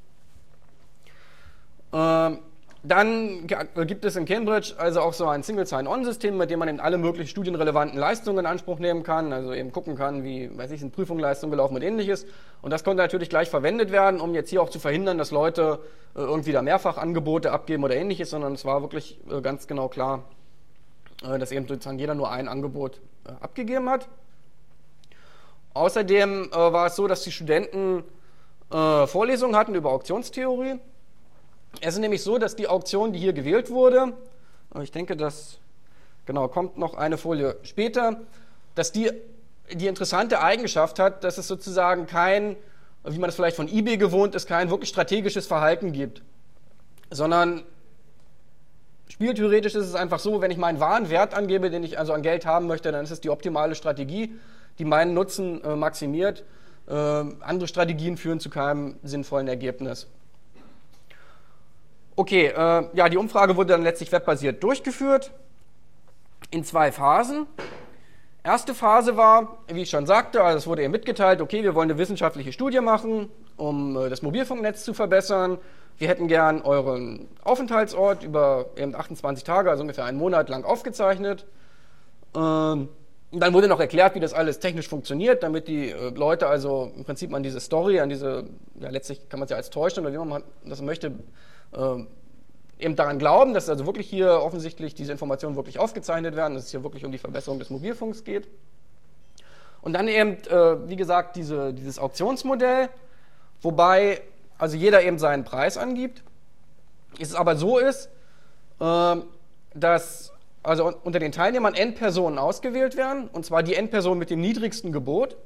[1.93, 2.38] Ähm,
[2.83, 6.81] dann gibt es in Cambridge also auch so ein Single Sign-On-System, mit dem man eben
[6.81, 10.81] alle möglichen studienrelevanten Leistungen in Anspruch nehmen kann, also eben gucken kann, wie, weiß ich,
[10.81, 12.25] sind Prüfungsleistungen gelaufen und ähnliches.
[12.62, 15.81] Und das konnte natürlich gleich verwendet werden, um jetzt hier auch zu verhindern, dass Leute
[16.14, 20.21] äh, irgendwie da Mehrfachangebote abgeben oder ähnliches, sondern es war wirklich äh, ganz genau klar,
[20.21, 20.39] äh,
[21.20, 24.09] dass eben sozusagen jeder nur ein Angebot äh, abgegeben hat.
[25.74, 28.04] Außerdem äh, war es so, dass die Studenten
[28.72, 30.78] Vorlesungen hatten über Auktionstheorie.
[31.80, 34.12] Es ist nämlich so, dass die Auktion, die hier gewählt wurde,
[34.80, 35.59] ich denke, das
[36.24, 38.20] genau kommt noch eine Folie später,
[38.76, 39.11] dass die
[39.74, 42.56] die interessante Eigenschaft hat, dass es sozusagen kein,
[43.04, 46.22] wie man es vielleicht von eBay gewohnt ist, kein wirklich strategisches Verhalten gibt,
[47.11, 47.62] sondern
[49.20, 52.22] Spieltheoretisch ist es einfach so, wenn ich meinen wahren Wert angebe, den ich also an
[52.22, 54.35] Geld haben möchte, dann ist es die optimale Strategie,
[54.78, 56.42] die meinen Nutzen äh, maximiert.
[56.88, 60.06] Äh, andere Strategien führen zu keinem sinnvollen Ergebnis.
[62.16, 65.33] Okay, äh, ja, die Umfrage wurde dann letztlich webbasiert durchgeführt
[66.50, 67.46] in zwei Phasen.
[68.42, 71.90] Erste Phase war, wie ich schon sagte, also es wurde eben mitgeteilt, okay, wir wollen
[71.90, 73.28] eine wissenschaftliche Studie machen,
[73.59, 75.59] um äh, das Mobilfunknetz zu verbessern
[76.00, 81.44] wir hätten gern euren Aufenthaltsort über eben 28 Tage, also ungefähr einen Monat lang aufgezeichnet.
[82.34, 82.88] Ähm,
[83.32, 87.04] dann wurde noch erklärt, wie das alles technisch funktioniert, damit die äh, Leute also im
[87.04, 88.44] Prinzip an diese Story, an diese,
[88.80, 91.08] ja letztlich kann man es ja als täuschen oder wie man das möchte,
[91.72, 92.04] äh,
[92.78, 96.70] eben daran glauben, dass also wirklich hier offensichtlich diese Informationen wirklich aufgezeichnet werden, dass es
[96.70, 98.48] hier wirklich um die Verbesserung des Mobilfunks geht.
[99.82, 102.88] Und dann eben, äh, wie gesagt, diese, dieses Auktionsmodell,
[103.60, 104.22] wobei
[104.61, 106.23] also jeder eben seinen Preis angibt.
[107.18, 108.11] Es aber so ist,
[108.81, 109.25] ähm,
[109.75, 114.92] dass also unter den Teilnehmern N-Personen ausgewählt werden, und zwar die N-Person mit dem niedrigsten
[114.92, 115.37] Gebot.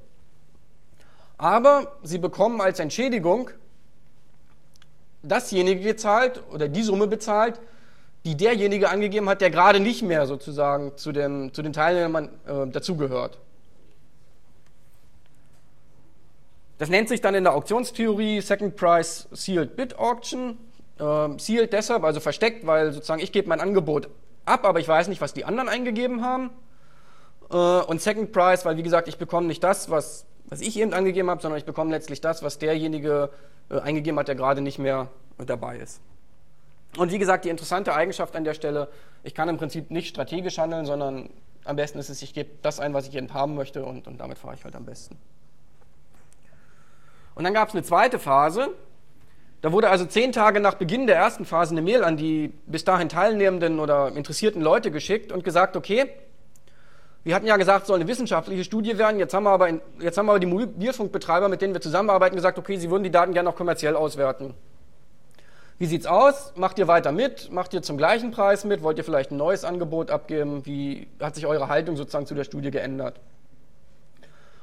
[1.39, 3.51] Aber sie bekommen als Entschädigung
[5.23, 7.61] dasjenige gezahlt oder die Summe bezahlt,
[8.25, 12.67] die derjenige angegeben hat, der gerade nicht mehr sozusagen zu, dem, zu den Teilnehmern äh,
[12.67, 13.39] dazugehört.
[16.79, 20.59] Das nennt sich dann in der Auktionstheorie Second Price Sealed Bid Auction.
[21.01, 24.09] Ähm, sealed deshalb, also versteckt, weil sozusagen ich gebe mein Angebot
[24.45, 26.51] ab, aber ich weiß nicht, was die anderen eingegeben haben.
[27.51, 30.93] Äh, und Second Price, weil wie gesagt, ich bekomme nicht das, was, was ich eben
[30.93, 33.31] angegeben habe, sondern ich bekomme letztlich das, was derjenige
[33.71, 35.09] äh, eingegeben hat, der gerade nicht mehr
[35.39, 36.01] dabei ist.
[36.97, 38.89] Und wie gesagt, die interessante Eigenschaft an der Stelle,
[39.25, 41.31] ich kann im Prinzip nicht strategisch handeln, sondern
[41.65, 44.19] am besten ist es, ich gebe das ein, was ich eben haben möchte und, und
[44.19, 45.19] damit fahre ich halt am besten.
[47.35, 48.69] Und dann gab es eine zweite Phase.
[49.61, 52.85] Da wurde also zehn Tage nach Beginn der ersten Phase eine Mail an die bis
[52.85, 56.11] dahin teilnehmenden oder interessierten Leute geschickt und gesagt, okay,
[57.25, 59.19] wir hatten ja gesagt, es soll eine wissenschaftliche Studie werden.
[59.19, 62.37] Jetzt haben wir aber, in, jetzt haben wir aber die Mobilfunkbetreiber, mit denen wir zusammenarbeiten,
[62.37, 64.55] gesagt, okay, sie würden die Daten gerne auch kommerziell auswerten.
[65.79, 66.53] Wie sieht's aus?
[66.55, 67.51] Macht ihr weiter mit?
[67.51, 68.83] Macht ihr zum gleichen Preis mit?
[68.83, 70.67] Wollt ihr vielleicht ein neues Angebot abgeben?
[70.67, 73.19] Wie hat sich eure Haltung sozusagen zu der Studie geändert?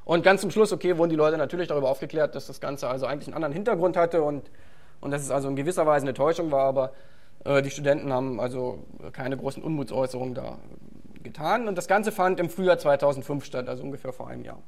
[0.03, 3.05] Und ganz zum Schluss, okay, wurden die Leute natürlich darüber aufgeklärt, dass das Ganze also
[3.05, 4.49] eigentlich einen anderen Hintergrund hatte und,
[4.99, 6.93] und dass es also in gewisser Weise eine Täuschung war, aber
[7.45, 8.79] äh, die Studenten haben also
[9.13, 10.57] keine großen Unmutsäußerungen da
[11.23, 11.67] getan.
[11.67, 14.61] Und das Ganze fand im Frühjahr 2005 statt, also ungefähr vor einem Jahr.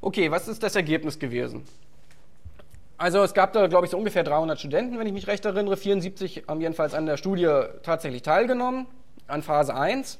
[0.00, 1.64] Okay, was ist das Ergebnis gewesen?
[2.98, 5.76] Also es gab da, glaube ich, so ungefähr 300 Studenten, wenn ich mich recht erinnere.
[5.76, 7.50] 74 haben jedenfalls an der Studie
[7.82, 8.86] tatsächlich teilgenommen,
[9.26, 10.18] an Phase 1.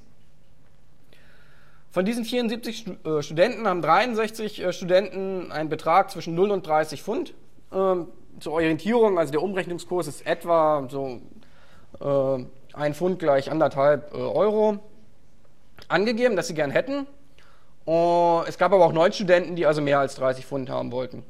[1.96, 7.02] Von diesen 74 äh, Studenten haben 63 äh, Studenten einen Betrag zwischen 0 und 30
[7.02, 7.32] Pfund.
[7.72, 11.22] Ähm, zur Orientierung, also der Umrechnungskurs ist etwa so
[11.98, 14.78] äh, ein Pfund gleich anderthalb Euro
[15.88, 17.06] angegeben, dass sie gern hätten.
[17.86, 21.22] es gab aber auch neun Studenten, die also mehr als 30 Pfund haben wollten.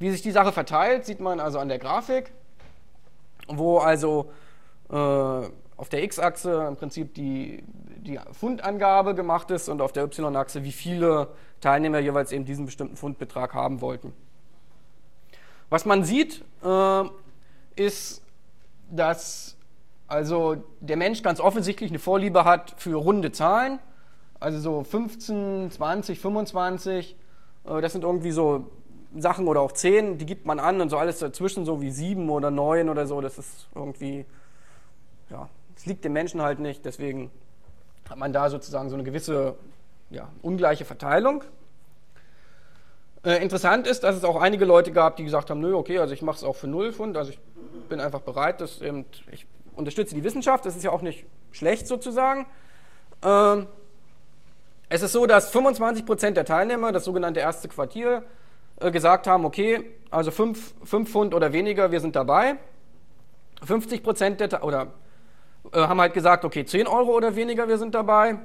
[0.00, 2.32] Wie sich die Sache verteilt, sieht man also an der Grafik,
[3.46, 4.32] wo also
[4.88, 7.62] auf der X-Achse im Prinzip die,
[7.98, 11.28] die Fundangabe gemacht ist und auf der Y-Achse, wie viele
[11.60, 14.12] Teilnehmer jeweils eben diesen bestimmten Fundbetrag haben wollten.
[15.70, 17.04] Was man sieht, äh,
[17.76, 18.22] ist,
[18.90, 19.56] dass
[20.06, 23.78] also der Mensch ganz offensichtlich eine Vorliebe hat für runde Zahlen,
[24.40, 27.16] also so 15, 20, 25,
[27.66, 28.70] äh, das sind irgendwie so
[29.16, 32.28] Sachen oder auch 10, die gibt man an und so alles dazwischen, so wie 7
[32.30, 34.24] oder 9 oder so, das ist irgendwie,
[35.28, 37.30] ja, es liegt dem Menschen halt nicht, deswegen
[38.08, 39.54] hat man da sozusagen so eine gewisse
[40.10, 41.44] ja, ungleiche Verteilung.
[43.24, 46.14] Äh, interessant ist, dass es auch einige Leute gab, die gesagt haben, nö, okay, also
[46.14, 47.40] ich mache es auch für null Pfund, also ich
[47.88, 51.86] bin einfach bereit, dass eben, ich unterstütze die Wissenschaft, das ist ja auch nicht schlecht
[51.86, 52.46] sozusagen.
[53.22, 53.66] Ähm,
[54.88, 58.22] es ist so, dass 25 Prozent der Teilnehmer, das sogenannte erste Quartier,
[58.80, 62.56] äh, gesagt haben, okay, also 5, 5 Pfund oder weniger, wir sind dabei.
[63.64, 64.92] 50 Prozent der, oder
[65.72, 68.38] äh, haben halt gesagt, okay, 10 Euro oder weniger, wir sind dabei.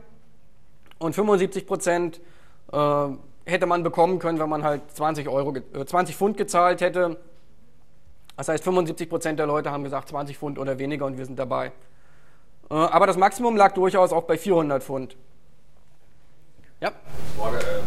[0.99, 2.21] Und 75 Prozent
[2.71, 3.07] äh,
[3.45, 5.53] hätte man bekommen können, wenn man halt 20, Euro,
[5.85, 7.17] 20 Pfund gezahlt hätte.
[8.37, 11.37] Das heißt, 75 Prozent der Leute haben gesagt 20 Pfund oder weniger und wir sind
[11.37, 11.71] dabei.
[12.69, 15.15] aber das Maximum lag durchaus auch bei 400 Pfund.
[16.79, 16.91] Ja.
[17.37, 17.79] Frage, äh,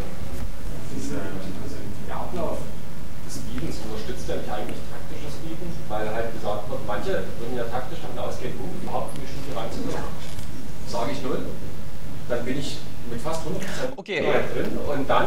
[0.94, 2.58] diese, also der Ablauf
[3.26, 4.78] des Bietens unterstützt ja nicht eigentlich
[5.46, 9.28] Bieten, weil halt gesagt wird, manche würden ja taktisch davon ausgehen, um überhaupt in die
[9.28, 10.08] Studie reinzukommen,
[10.88, 11.40] sage ich null,
[12.28, 12.78] dann bin ich
[13.10, 14.24] mit fast 100% okay.
[14.52, 15.26] drin und dann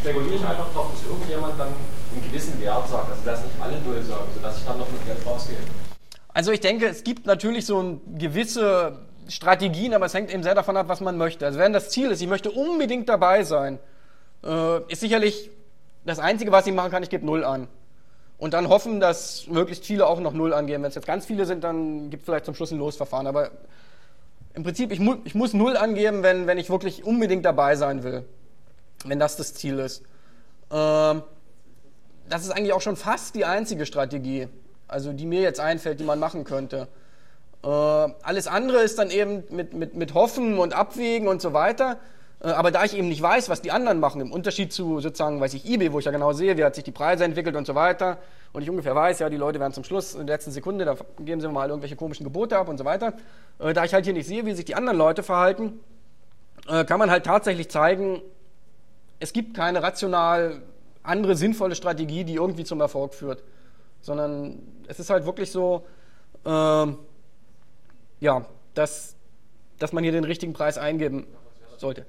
[0.00, 3.80] spekuliere ich einfach darauf, dass irgendjemand dann einen gewissen Wert sagt, also dass nicht alle
[3.82, 5.58] null sagen, sodass ich dann noch mit Geld rausgehe.
[6.32, 10.54] Also ich denke, es gibt natürlich so eine gewisse Strategien, aber es hängt eben sehr
[10.54, 11.44] davon ab, was man möchte.
[11.44, 13.78] Also wenn das Ziel ist, ich möchte unbedingt dabei sein,
[14.44, 15.50] äh, ist sicherlich
[16.06, 17.68] das Einzige, was ich machen kann, ich gebe Null an.
[18.38, 20.84] Und dann hoffen, dass möglichst viele auch noch Null angeben.
[20.84, 23.26] Wenn es jetzt ganz viele sind, dann gibt es vielleicht zum Schluss ein Losverfahren.
[23.26, 23.50] Aber
[24.54, 28.04] im Prinzip, ich, mu ich muss Null angeben, wenn, wenn ich wirklich unbedingt dabei sein
[28.04, 28.24] will.
[29.04, 30.02] Wenn das das Ziel ist.
[30.70, 31.22] Ähm,
[32.28, 34.48] das ist eigentlich auch schon fast die einzige Strategie,
[34.86, 36.88] also die mir jetzt einfällt, die man machen könnte.
[37.64, 41.98] Äh, alles andere ist dann eben mit, mit, mit Hoffen und Abwägen und so weiter.
[42.40, 45.40] Äh, aber da ich eben nicht weiß, was die anderen machen, im Unterschied zu sozusagen,
[45.40, 47.66] weiß ich, eBay, wo ich ja genau sehe, wie hat sich die Preise entwickelt und
[47.66, 48.18] so weiter,
[48.52, 50.96] und ich ungefähr weiß, ja, die Leute werden zum Schluss in der letzten Sekunde, da
[51.18, 53.14] geben sie mal irgendwelche komischen Gebote ab und so weiter.
[53.58, 55.80] Äh, da ich halt hier nicht sehe, wie sich die anderen Leute verhalten,
[56.68, 58.22] äh, kann man halt tatsächlich zeigen,
[59.20, 60.62] es gibt keine rational
[61.02, 63.42] andere sinnvolle Strategie, die irgendwie zum Erfolg führt,
[64.00, 65.86] sondern es ist halt wirklich so,
[66.44, 66.86] äh,
[68.20, 69.16] ja, dass,
[69.78, 71.26] dass man hier den richtigen Preis eingeben
[71.78, 72.06] sollte.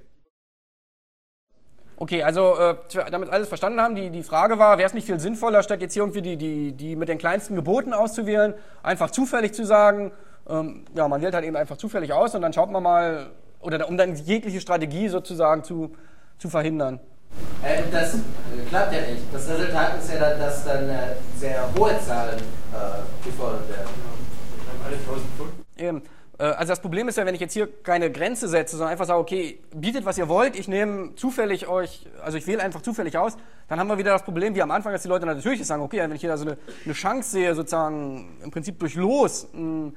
[2.01, 2.75] Okay, also äh,
[3.11, 5.93] damit alles verstanden haben, die, die Frage war, wäre es nicht viel sinnvoller, statt jetzt
[5.93, 10.13] hier irgendwie die, die, die mit den kleinsten Geboten auszuwählen, einfach zufällig zu sagen,
[10.47, 13.27] ähm, ja, man wählt halt eben einfach zufällig aus und dann schaut man mal,
[13.59, 15.93] oder um dann jegliche Strategie sozusagen zu,
[16.37, 17.01] zu verhindern.
[17.61, 18.19] Äh, das äh,
[18.69, 19.23] klappt ja nicht.
[19.33, 23.89] Das Resultat ist ja dann, dass dann äh, sehr hohe Zahlen äh, gefordert werden.
[24.85, 25.51] Alle 1000 Pfund.
[25.75, 26.01] Eben.
[26.39, 29.05] Äh, also das Problem ist ja, wenn ich jetzt hier keine Grenze setze, sondern einfach
[29.05, 33.17] sage, okay, bietet, was ihr wollt, ich nehme zufällig euch, also ich wähle einfach zufällig
[33.17, 35.83] aus, dann haben wir wieder das Problem wie am Anfang, dass die Leute natürlich sagen,
[35.83, 39.95] okay, wenn ich hier also eine, eine Chance sehe, sozusagen im Prinzip durch Los einen,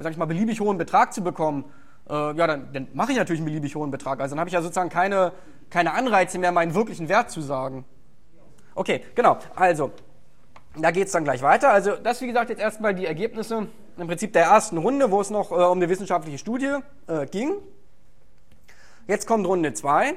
[0.00, 1.64] sag ich mal, beliebig hohen Betrag zu bekommen,
[2.08, 4.20] äh, ja, dann, dann mache ich natürlich einen beliebig hohen Betrag.
[4.20, 5.32] Also dann habe ich ja sozusagen keine,
[5.68, 7.84] keine Anreize mehr, meinen wirklichen Wert zu sagen.
[8.74, 9.38] Okay, genau.
[9.54, 9.92] Also,
[10.76, 11.70] da geht es dann gleich weiter.
[11.70, 13.66] Also das, wie gesagt, jetzt erstmal die Ergebnisse
[13.96, 16.76] im Prinzip der ersten Runde, wo es noch äh, um eine wissenschaftliche Studie
[17.06, 17.54] äh, ging.
[19.06, 20.14] Jetzt kommt Runde 2.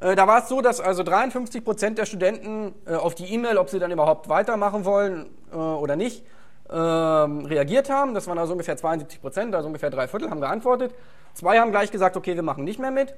[0.00, 3.58] Äh, da war es so, dass also 53 Prozent der Studenten äh, auf die E-Mail,
[3.58, 6.24] ob sie dann überhaupt weitermachen wollen äh, oder nicht,
[6.70, 8.14] ähm, reagiert haben.
[8.14, 10.94] Das waren also ungefähr 72 Prozent, also ungefähr drei Viertel haben geantwortet.
[11.34, 13.14] Zwei haben gleich gesagt, okay, wir machen nicht mehr mit.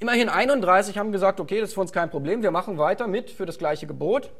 [0.00, 3.30] Immerhin 31 haben gesagt, okay, das ist für uns kein Problem, wir machen weiter mit
[3.30, 4.30] für das gleiche Gebot.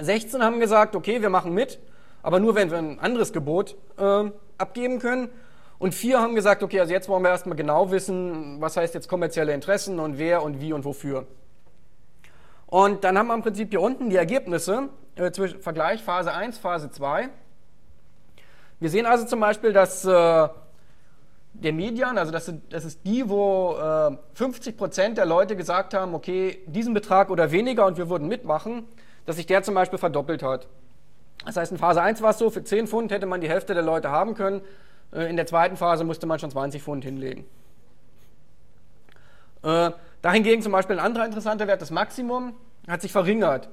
[0.00, 1.78] 16 haben gesagt, okay, wir machen mit,
[2.26, 4.24] aber nur wenn wir ein anderes Gebot äh,
[4.58, 5.28] abgeben können.
[5.78, 9.06] Und vier haben gesagt, okay, also jetzt wollen wir erstmal genau wissen, was heißt jetzt
[9.06, 11.28] kommerzielle Interessen und wer und wie und wofür.
[12.66, 16.58] Und dann haben wir im Prinzip hier unten die Ergebnisse, äh, zwischen Vergleich Phase 1,
[16.58, 17.28] Phase 2.
[18.80, 20.08] Wir sehen also zum Beispiel, dass äh,
[21.52, 26.12] der Median, also das, das ist die, wo äh, 50 Prozent der Leute gesagt haben,
[26.12, 28.82] okay, diesen Betrag oder weniger und wir würden mitmachen,
[29.26, 30.66] dass sich der zum Beispiel verdoppelt hat.
[31.44, 33.74] Das heißt, in Phase 1 war es so, für 10 Pfund hätte man die Hälfte
[33.74, 34.62] der Leute haben können.
[35.12, 37.44] Äh, in der zweiten Phase musste man schon 20 Pfund hinlegen.
[39.62, 39.90] Äh,
[40.22, 42.54] dahingegen zum Beispiel ein anderer interessanter Wert, das Maximum,
[42.88, 43.68] hat sich verringert.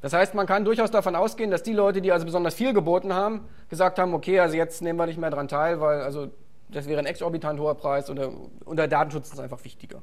[0.00, 3.12] Das heißt, man kann durchaus davon ausgehen, dass die Leute, die also besonders viel geboten
[3.12, 6.30] haben, gesagt haben, okay, also jetzt nehmen wir nicht mehr daran teil, weil also
[6.68, 8.30] das wäre ein exorbitant hoher Preis oder,
[8.64, 10.00] und der Datenschutz ist einfach wichtiger.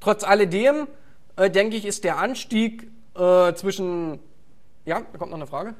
[0.00, 0.88] Trotz alledem,
[1.36, 4.20] äh, denke ich, ist der Anstieg äh, zwischen...
[4.88, 5.74] Ja, da kommt noch eine Frage.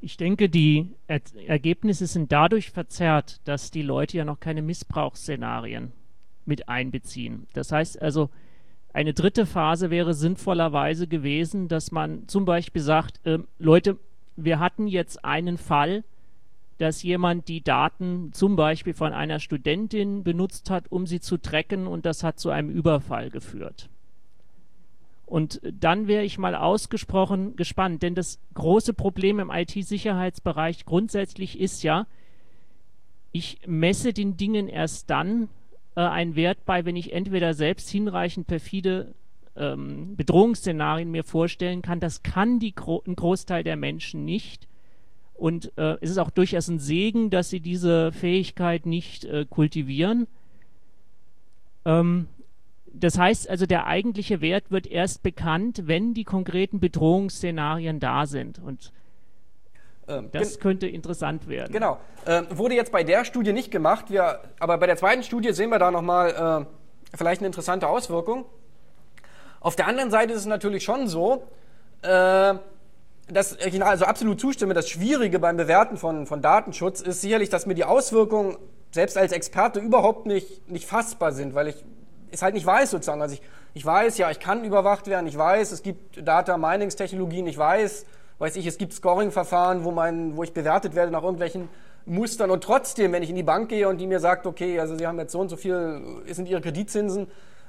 [0.00, 5.92] Ich denke, die er Ergebnisse sind dadurch verzerrt, dass die Leute ja noch keine Missbrauchsszenarien
[6.46, 7.46] mit einbeziehen.
[7.52, 8.30] Das heißt also,
[8.94, 13.98] eine dritte Phase wäre sinnvollerweise gewesen, dass man zum Beispiel sagt, äh, Leute,
[14.36, 16.02] wir hatten jetzt einen Fall,
[16.78, 21.86] dass jemand die Daten zum Beispiel von einer Studentin benutzt hat, um sie zu tracken
[21.86, 23.90] und das hat zu einem Überfall geführt.
[25.30, 31.84] Und dann wäre ich mal ausgesprochen gespannt, denn das große Problem im IT-Sicherheitsbereich grundsätzlich ist
[31.84, 32.08] ja,
[33.30, 35.48] ich messe den Dingen erst dann,
[35.94, 39.14] äh, einen Wert bei, wenn ich entweder selbst hinreichend perfide
[39.54, 42.00] ähm, Bedrohungsszenarien mir vorstellen kann.
[42.00, 44.66] Das kann die Gro ein Großteil der Menschen nicht.
[45.34, 50.26] Und äh, es ist auch durchaus ein Segen, dass sie diese Fähigkeit nicht äh, kultivieren.
[51.84, 52.26] Ähm,
[52.92, 58.58] das heißt also, der eigentliche Wert wird erst bekannt, wenn die konkreten Bedrohungsszenarien da sind.
[58.58, 58.92] Und
[60.08, 61.72] ähm, das könnte interessant werden.
[61.72, 61.98] Genau.
[62.26, 65.70] Ähm, wurde jetzt bei der Studie nicht gemacht, wir, aber bei der zweiten Studie sehen
[65.70, 66.66] wir da nochmal
[67.12, 68.44] äh, vielleicht eine interessante Auswirkung.
[69.60, 71.44] Auf der anderen Seite ist es natürlich schon so,
[72.02, 72.54] äh,
[73.28, 77.66] dass ich also absolut zustimme, das Schwierige beim Bewerten von, von Datenschutz ist sicherlich, dass
[77.66, 78.56] mir die Auswirkungen
[78.90, 81.84] selbst als Experte überhaupt nicht, nicht fassbar sind, weil ich
[82.32, 83.22] es halt nicht weiß sozusagen.
[83.22, 83.42] Also ich,
[83.74, 87.58] ich weiß, ja, ich kann überwacht werden, ich weiß, es gibt Data Minings Technologien, ich
[87.58, 88.06] weiß,
[88.38, 91.68] weiß ich, es gibt Scoring-Verfahren, wo, wo ich bewertet werde nach irgendwelchen
[92.06, 94.96] Mustern und trotzdem, wenn ich in die Bank gehe und die mir sagt, okay, also
[94.96, 97.28] Sie haben jetzt so und so viel, sind Ihre Kreditzinsen,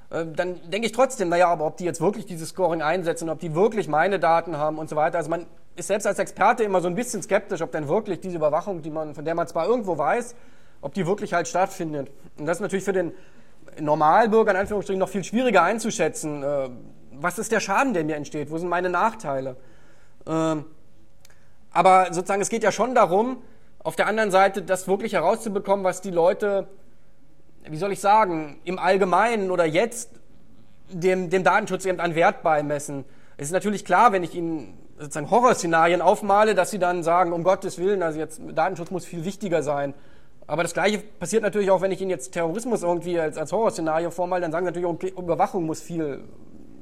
[0.09, 3.39] äh, dann denke ich trotzdem, naja, aber ob die jetzt wirklich dieses Scoring einsetzen, ob
[3.39, 5.17] die wirklich meine Daten haben und so weiter.
[5.17, 5.45] Also man
[5.75, 8.89] ist selbst als Experte immer so ein bisschen skeptisch, ob denn wirklich diese Überwachung, die
[8.89, 10.35] man, von der man zwar irgendwo weiß,
[10.81, 12.11] ob die wirklich halt stattfindet.
[12.37, 13.13] Und das ist natürlich für den
[13.79, 16.43] Normalbürger in Anführungsstrichen noch viel schwieriger einzuschätzen.
[16.43, 16.69] Äh,
[17.11, 18.51] was ist der Schaden, der mir entsteht?
[18.51, 19.55] Wo sind meine Nachteile?
[20.27, 20.65] Ähm,
[21.71, 23.41] aber sozusagen, es geht ja schon darum,
[23.79, 26.67] auf der anderen Seite das wirklich herauszubekommen, was die Leute,
[27.67, 30.09] wie soll ich sagen, im Allgemeinen oder jetzt
[30.89, 33.05] dem, dem Datenschutz eben an Wert beimessen.
[33.37, 37.43] Es ist natürlich klar, wenn ich ihnen sozusagen Horrorszenarien aufmale, dass sie dann sagen, um
[37.43, 39.93] Gottes Willen, also jetzt Datenschutz muss viel wichtiger sein.
[40.51, 44.11] Aber das Gleiche passiert natürlich auch, wenn ich Ihnen jetzt Terrorismus irgendwie als, als Horrorszenario
[44.11, 46.25] vormale, dann sagen Sie natürlich, okay, Überwachung muss viel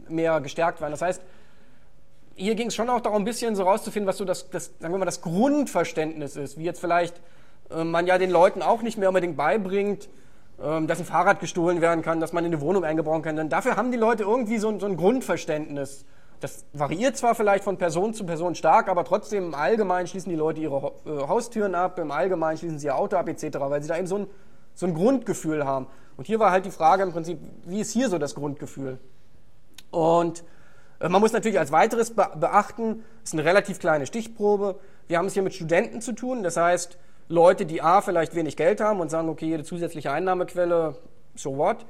[0.08, 0.90] mehr gestärkt werden.
[0.90, 1.22] Das heißt,
[2.34, 4.92] hier ging es schon auch darum, ein bisschen so rauszufinden, was so das, das, sagen
[4.92, 7.22] wir mal, das Grundverständnis ist, wie jetzt vielleicht
[7.70, 10.10] äh, man ja den Leuten auch nicht mehr unbedingt beibringt,
[10.58, 13.36] äh, dass ein Fahrrad gestohlen werden kann, dass man in eine Wohnung eingebaut kann.
[13.36, 16.06] Denn dafür haben die Leute irgendwie so, so ein Grundverständnis.
[16.40, 20.38] Das variiert zwar vielleicht von Person zu Person stark, aber trotzdem im Allgemeinen schließen die
[20.38, 23.90] Leute ihre äh, Haustüren ab, im Allgemeinen schließen sie ihr Auto ab etc., weil sie
[23.90, 24.28] da eben so ein,
[24.74, 25.88] so ein Grundgefühl haben.
[26.16, 29.00] Und hier war halt die Frage im Prinzip, wie ist hier so das Grundgefühl?
[29.92, 30.44] Und
[31.00, 34.80] äh, man muss natürlich als weiteres beachten, es ist eine relativ kleine Stichprobe.
[35.08, 36.98] Wir haben es hier mit Studenten zu tun, das heißt
[37.28, 40.96] Leute, die A, vielleicht wenig Geld haben und sagen, okay, jede zusätzliche Einnahmequelle,
[41.36, 41.86] so what,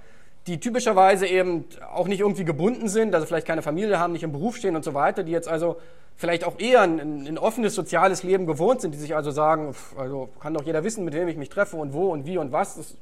[0.50, 4.32] die typischerweise eben auch nicht irgendwie gebunden sind, also vielleicht keine Familie haben, nicht im
[4.32, 5.78] Beruf stehen und so weiter, die jetzt also
[6.16, 10.30] vielleicht auch eher ein, ein offenes soziales Leben gewohnt sind, die sich also sagen, also
[10.40, 12.78] kann doch jeder wissen, mit wem ich mich treffe und wo und wie und was.
[12.78, 12.96] Das,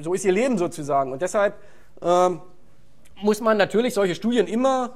[0.00, 1.12] so ist ihr Leben sozusagen.
[1.12, 1.54] Und deshalb
[2.02, 2.42] ähm,
[3.22, 4.90] muss man natürlich solche Studien immer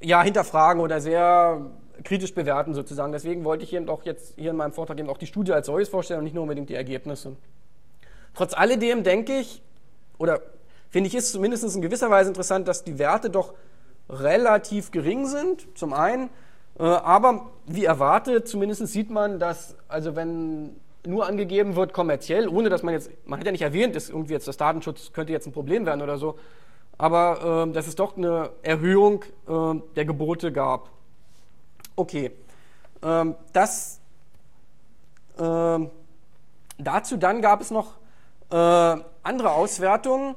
[0.00, 1.66] ja, hinterfragen oder sehr
[2.04, 3.10] kritisch bewerten sozusagen.
[3.10, 5.66] Deswegen wollte ich eben auch jetzt hier in meinem Vortrag eben auch die Studie als
[5.66, 7.36] solches vorstellen und nicht nur unbedingt die Ergebnisse.
[8.34, 9.62] Trotz alledem denke ich,
[10.22, 10.40] oder
[10.88, 13.54] finde ich, ist zumindest in gewisser Weise interessant, dass die Werte doch
[14.08, 16.30] relativ gering sind, zum einen,
[16.78, 22.68] äh, aber wie erwartet, zumindest sieht man, dass, also wenn nur angegeben wird kommerziell, ohne
[22.68, 25.48] dass man jetzt, man hat ja nicht erwähnt, dass irgendwie jetzt das Datenschutz könnte jetzt
[25.48, 26.38] ein Problem werden oder so,
[26.98, 30.88] aber äh, dass es doch eine Erhöhung äh, der Gebote gab.
[31.96, 32.30] Okay,
[33.02, 33.98] ähm, das
[35.36, 35.90] ähm,
[36.78, 37.94] dazu dann gab es noch
[38.50, 40.36] äh, andere Auswertungen.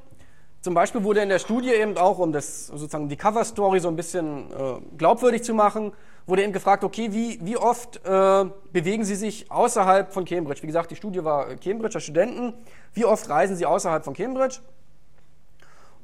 [0.61, 3.87] Zum Beispiel wurde in der Studie eben auch, um das sozusagen die Cover Story so
[3.87, 5.93] ein bisschen äh, glaubwürdig zu machen,
[6.25, 10.63] wurde eben gefragt, okay, wie, wie oft äh, bewegen Sie sich außerhalb von Cambridge?
[10.63, 12.53] Wie gesagt, die Studie war Cambridger Studenten.
[12.93, 14.59] Wie oft reisen Sie außerhalb von Cambridge?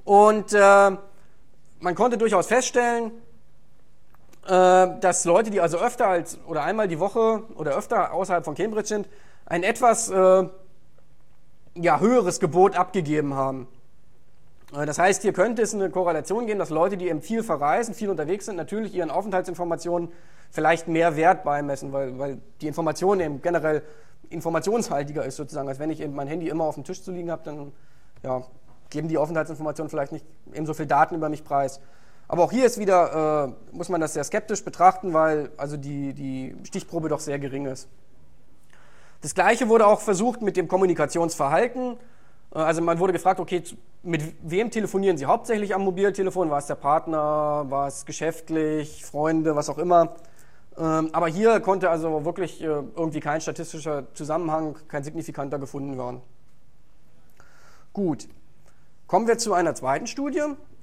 [0.04, 0.92] Und äh,
[1.80, 3.12] man konnte durchaus feststellen,
[4.46, 8.56] äh, dass Leute, die also öfter als oder einmal die Woche oder öfter außerhalb von
[8.56, 9.08] Cambridge sind,
[9.46, 10.48] ein etwas äh,
[11.76, 13.68] ja, höheres Gebot abgegeben haben.
[14.74, 17.94] Äh, das heißt, hier könnte es eine Korrelation geben, dass Leute, die eben viel verreisen,
[17.94, 20.10] viel unterwegs sind, natürlich ihren Aufenthaltsinformationen
[20.50, 23.84] vielleicht mehr Wert beimessen, weil, weil die Information eben generell
[24.30, 27.32] informationshaltiger ist sozusagen, als wenn ich eben mein Handy immer auf dem Tisch zu liegen
[27.32, 27.72] habe, dann
[28.24, 28.44] ja,
[28.90, 31.80] geben die Aufenthaltsinformationen vielleicht nicht ebenso viel Daten über mich preis.
[32.28, 36.14] Aber auch hier ist wieder, äh, muss man das sehr skeptisch betrachten, weil also die,
[36.14, 37.90] die Stichprobe doch sehr gering ist.
[39.22, 41.98] Das Gleiche wurde auch versucht mit dem Kommunikationsverhalten.
[42.54, 43.64] Äh, also man wurde gefragt, okay,
[44.04, 46.50] mit wem telefonieren Sie hauptsächlich am Mobiltelefon?
[46.50, 50.16] War es der Partner, war es geschäftlich, Freunde, was auch immer?
[50.78, 56.22] Ähm, aber hier konnte also wirklich äh, irgendwie kein statistischer Zusammenhang, kein signifikanter gefunden werden.
[57.94, 58.28] Gut,
[59.06, 60.42] kommen wir zu einer zweiten Studie,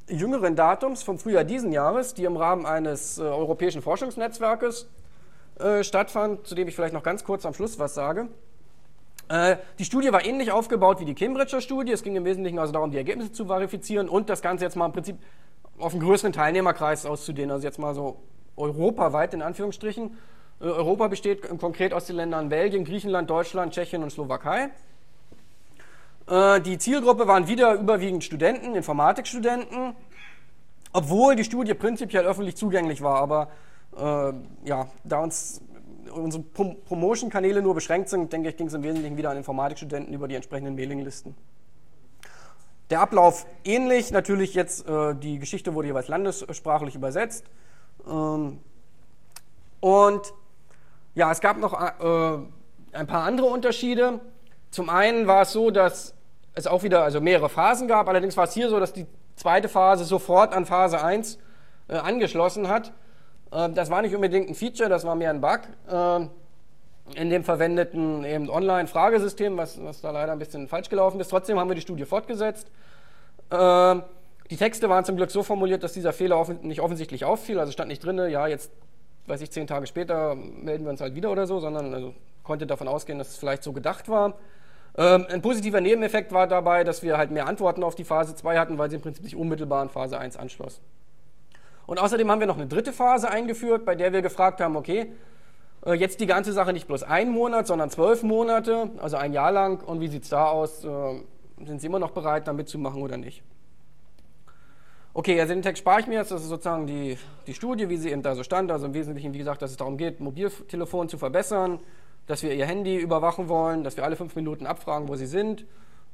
[0.09, 4.89] jüngeren Datums vom Frühjahr diesen Jahres, die im Rahmen eines äh, europäischen Forschungsnetzwerkes
[5.61, 8.28] äh, stattfand, zu dem ich vielleicht noch ganz kurz am Schluss was sage.
[9.28, 11.92] Äh, die Studie war ähnlich aufgebaut wie die Cambridger Studie.
[11.92, 14.86] Es ging im Wesentlichen also darum, die Ergebnisse zu verifizieren und das Ganze jetzt mal
[14.86, 15.16] im Prinzip
[15.78, 17.50] auf einen größeren Teilnehmerkreis auszudehnen.
[17.50, 18.22] Also jetzt mal so
[18.56, 20.16] europaweit in Anführungsstrichen.
[20.61, 24.70] Äh, Europa besteht konkret aus den Ländern Belgien, Griechenland, Deutschland, Tschechien und Slowakei.
[26.62, 29.96] Die Zielgruppe waren wieder überwiegend Studenten, Informatikstudenten,
[30.92, 33.16] obwohl die Studie prinzipiell öffentlich zugänglich war.
[33.16, 33.48] Aber
[34.01, 35.61] ja, da uns
[36.11, 40.28] unsere Promotion-Kanäle nur beschränkt sind, denke ich, ging es im Wesentlichen wieder an Informatikstudenten über
[40.28, 41.34] die entsprechenden Mailinglisten.
[42.90, 47.44] Der Ablauf ähnlich, natürlich jetzt äh, die Geschichte wurde jeweils landessprachlich übersetzt.
[48.09, 48.61] Ähm,
[49.80, 50.32] und
[51.14, 52.38] ja, es gab noch äh,
[52.92, 54.20] ein paar andere Unterschiede.
[54.70, 56.14] Zum einen war es so, dass
[56.55, 58.09] es auch wieder also mehrere Phasen gab.
[58.09, 61.38] Allerdings war es hier so, dass die zweite Phase sofort an Phase 1
[61.88, 62.92] äh, angeschlossen hat.
[63.51, 66.26] Äh, das war nicht unbedingt ein Feature, das war mehr ein Bug äh,
[67.20, 71.28] in dem verwendeten Online-Fragesystem, was, was, da leider ein bisschen falsch gelaufen ist.
[71.28, 72.70] Trotzdem haben wir die Studie fortgesetzt.
[73.51, 73.96] Äh,
[74.51, 77.59] die Texte waren zum Glück so formuliert, dass dieser Fehler nicht offensichtlich auffiel.
[77.59, 78.70] Also stand nicht drin, ja, jetzt,
[79.26, 82.66] weiß ich, zehn Tage später melden wir uns halt wieder oder so, sondern also konnte
[82.66, 84.34] davon ausgehen, dass es vielleicht so gedacht war.
[84.96, 88.59] Ähm, ein positiver Nebeneffekt war dabei, dass wir halt mehr Antworten auf die Phase 2
[88.59, 90.80] hatten, weil sie im Prinzip sich unmittelbar an Phase 1 anschloss.
[91.89, 95.11] Und außerdem haben wir noch eine dritte Phase eingeführt, bei der wir gefragt haben, okay,
[95.86, 99.51] äh, jetzt die ganze Sache nicht bloß ein Monat, sondern zwölf Monate, also ein Jahr
[99.51, 99.82] lang.
[99.82, 100.84] Und wie sieht es da aus?
[100.84, 101.22] Äh,
[101.64, 103.43] sind Sie immer noch bereit, da mitzumachen oder nicht?
[105.14, 106.30] Okay, also den Text spare ich mir jetzt.
[106.30, 107.16] Das ist sozusagen die,
[107.47, 108.70] die Studie, wie sie eben da so stand.
[108.70, 111.80] Also im Wesentlichen, wie gesagt, dass es darum geht, Mobiltelefon zu verbessern,
[112.26, 115.64] dass wir Ihr Handy überwachen wollen, dass wir alle fünf Minuten abfragen, wo Sie sind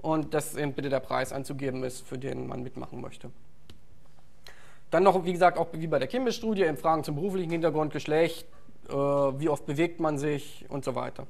[0.01, 3.33] und dass eben bitte der Preis anzugeben ist, für den man mitmachen möchte.
[4.95, 8.47] Dann noch, wie gesagt, auch wie bei der Kimball-Studie, in Fragen zum beruflichen Hintergrund, Geschlecht,
[8.88, 11.26] äh, wie oft bewegt man sich und so weiter.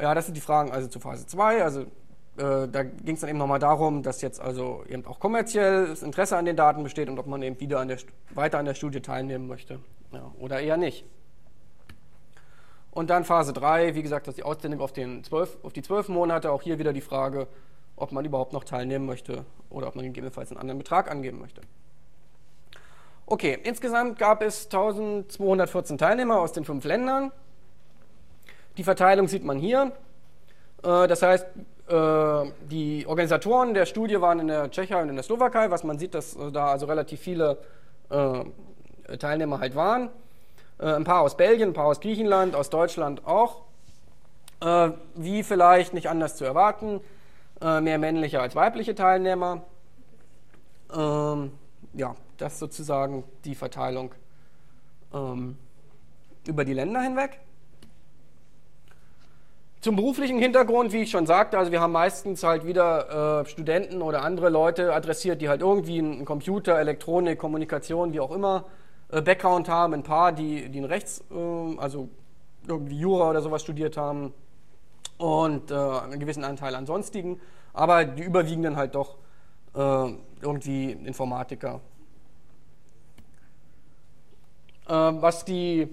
[0.00, 1.64] Ja, das sind die Fragen also zu Phase 2.
[1.64, 6.04] Also äh, da ging es dann eben nochmal darum, dass jetzt also eben auch kommerzielles
[6.04, 7.98] Interesse an den Daten besteht und ob man eben wieder an der,
[8.32, 9.80] weiter an der Studie teilnehmen möchte
[10.12, 11.04] ja, oder eher nicht.
[12.92, 15.82] Und dann Phase 3, wie gesagt, das ist die Ausdehnung auf, den 12, auf die
[15.82, 16.52] zwölf Monate.
[16.52, 17.48] Auch hier wieder die Frage,
[18.00, 21.60] ob man überhaupt noch teilnehmen möchte oder ob man gegebenenfalls einen anderen Betrag angeben möchte.
[23.26, 27.30] Okay, insgesamt gab es 1214 Teilnehmer aus den fünf Ländern.
[28.76, 29.92] Die Verteilung sieht man hier.
[30.82, 31.46] Äh, das heißt,
[31.88, 35.98] äh, die Organisatoren der Studie waren in der Tschechei und in der Slowakei, was man
[35.98, 37.58] sieht, dass äh, da also relativ viele
[39.20, 40.10] Teilnehmer halt waren.
[40.78, 43.62] Ein paar aus Belgien, ein paar aus Griechenland, aus Deutschland auch.
[45.14, 47.00] Wie vielleicht nicht anders zu erwarten,
[47.60, 49.62] äh, mehr männliche als weibliche Teilnehmer.
[50.94, 51.52] Ähm,
[51.94, 54.14] ja, das ist sozusagen die Verteilung
[55.12, 55.56] ähm,
[56.46, 57.40] über die Länder hinweg.
[59.80, 64.02] Zum beruflichen Hintergrund, wie ich schon sagte, also wir haben meistens halt wieder äh, Studenten
[64.02, 68.66] oder andere Leute adressiert, die halt irgendwie einen Computer, Elektronik, Kommunikation, wie auch immer,
[69.10, 72.10] äh, Background haben, ein paar, die, die in Rechts, äh, also
[72.68, 74.34] irgendwie Jura oder sowas studiert haben,
[75.20, 77.40] und äh, einen gewissen Anteil an sonstigen,
[77.74, 79.16] aber die überwiegenden halt doch
[79.74, 81.80] äh, irgendwie Informatiker.
[84.88, 85.88] Äh, was die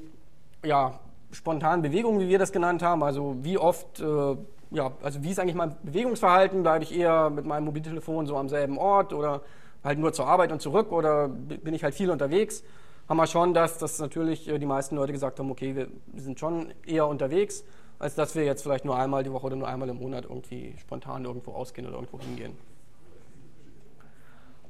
[0.64, 0.98] ja,
[1.32, 4.38] spontanen Bewegungen, wie wir das genannt haben, also wie oft, äh,
[4.72, 8.48] ja, also wie ist eigentlich mein Bewegungsverhalten, bleibe ich eher mit meinem Mobiltelefon so am
[8.48, 9.42] selben Ort oder
[9.84, 12.64] halt nur zur Arbeit und zurück oder bin ich halt viel unterwegs,
[13.10, 16.40] haben wir schon, dass, dass natürlich äh, die meisten Leute gesagt haben, okay, wir sind
[16.40, 17.66] schon eher unterwegs
[18.00, 20.76] als dass wir jetzt vielleicht nur einmal die Woche oder nur einmal im Monat irgendwie
[20.80, 22.56] spontan irgendwo ausgehen oder irgendwo hingehen.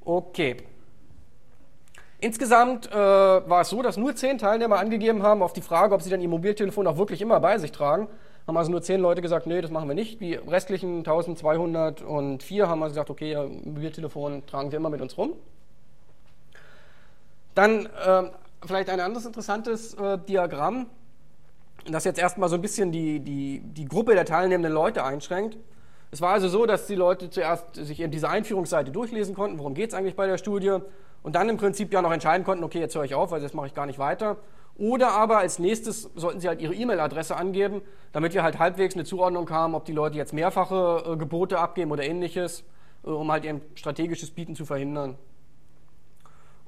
[0.04, 0.56] Okay.
[2.20, 6.02] Insgesamt äh, war es so, dass nur zehn Teilnehmer angegeben haben auf die Frage, ob
[6.02, 8.08] sie dann ihr Mobiltelefon auch wirklich immer bei sich tragen.
[8.48, 10.20] haben also nur zehn Leute gesagt, nee, das machen wir nicht.
[10.20, 15.34] Die restlichen 1204 haben also gesagt, okay, ja, Mobiltelefon tragen wir immer mit uns rum.
[17.54, 18.32] Dann äh,
[18.66, 20.88] vielleicht ein anderes interessantes äh, Diagramm,
[21.94, 25.58] das jetzt erstmal so ein bisschen die, die, die Gruppe der teilnehmenden Leute einschränkt.
[26.12, 29.74] Es war also so, dass die Leute zuerst sich eben diese Einführungsseite durchlesen konnten, worum
[29.74, 30.78] geht es eigentlich bei der Studie,
[31.24, 33.54] und dann im Prinzip ja noch entscheiden konnten, okay, jetzt höre ich auf, weil das
[33.54, 34.38] mache ich gar nicht weiter.
[34.78, 37.82] Oder aber als nächstes sollten sie halt ihre E-Mail-Adresse angeben,
[38.14, 41.92] damit wir halt halbwegs eine Zuordnung haben, ob die Leute jetzt mehrfache äh, Gebote abgeben
[41.92, 42.64] oder ähnliches,
[43.04, 45.18] äh, um halt eben strategisches Bieten zu verhindern.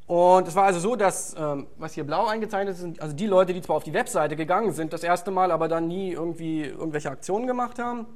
[0.10, 3.28] Und es war also so, dass, ähm, was hier blau eingezeichnet ist, sind also die
[3.28, 6.64] Leute, die zwar auf die Webseite gegangen sind, das erste Mal, aber dann nie irgendwie
[6.64, 8.08] irgendwelche Aktionen gemacht haben.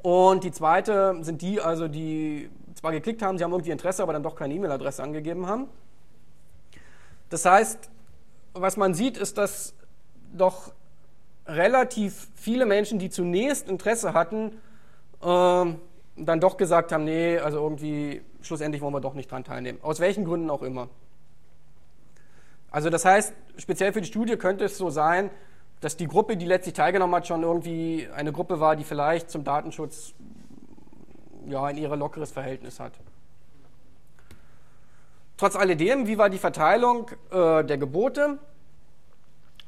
[0.00, 4.12] Und die zweite sind die, also die zwar geklickt haben, sie haben irgendwie Interesse, aber
[4.12, 5.66] dann doch keine E-Mail-Adresse angegeben haben.
[7.30, 7.90] Das heißt,
[8.52, 9.74] was man sieht, ist, dass
[10.32, 10.72] doch
[11.48, 14.52] relativ viele Menschen, die zunächst Interesse hatten,
[15.20, 15.74] äh,
[16.16, 19.78] dann doch gesagt haben, nee, also irgendwie schlussendlich wollen wir doch nicht dran teilnehmen.
[19.82, 20.88] Aus welchen Gründen auch immer.
[22.70, 25.30] Also das heißt, speziell für die Studie könnte es so sein,
[25.80, 29.44] dass die Gruppe, die letztlich teilgenommen hat, schon irgendwie eine Gruppe war, die vielleicht zum
[29.44, 30.14] Datenschutz
[31.46, 32.92] ja, ein eher lockeres Verhältnis hat.
[35.36, 38.38] Trotz alledem, wie war die Verteilung äh, der Gebote?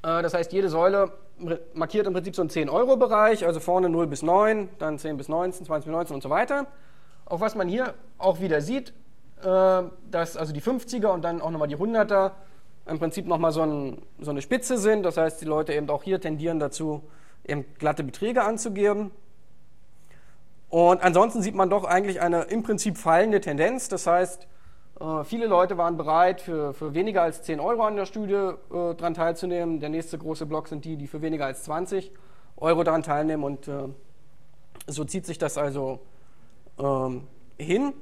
[0.02, 1.12] Äh, das heißt, jede Säule
[1.74, 5.66] markiert im Prinzip so einen 10-Euro-Bereich, also vorne 0 bis 9, dann 10 bis 19,
[5.66, 6.66] 20 bis 19 und so weiter.
[7.26, 8.92] Auch was man hier auch wieder sieht,
[9.42, 12.32] äh, dass also die 50er und dann auch nochmal die 100er
[12.86, 15.04] im Prinzip nochmal so, ein, so eine Spitze sind.
[15.04, 17.02] Das heißt, die Leute eben auch hier tendieren dazu,
[17.44, 19.10] eben glatte Beträge anzugeben.
[20.68, 23.88] Und ansonsten sieht man doch eigentlich eine im Prinzip fallende Tendenz.
[23.88, 24.48] Das heißt,
[25.00, 28.54] äh, viele Leute waren bereit, für, für weniger als 10 Euro an der Studie äh,
[28.70, 29.80] daran teilzunehmen.
[29.80, 32.10] Der nächste große Block sind die, die für weniger als 20
[32.56, 33.44] Euro daran teilnehmen.
[33.44, 33.88] Und äh,
[34.86, 36.00] so zieht sich das also
[36.78, 37.26] ähm,
[37.58, 37.92] hin.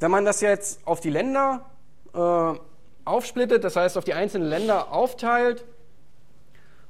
[0.00, 1.66] Wenn man das jetzt auf die Länder
[2.14, 2.54] äh,
[3.04, 5.64] aufsplittet, das heißt auf die einzelnen Länder aufteilt,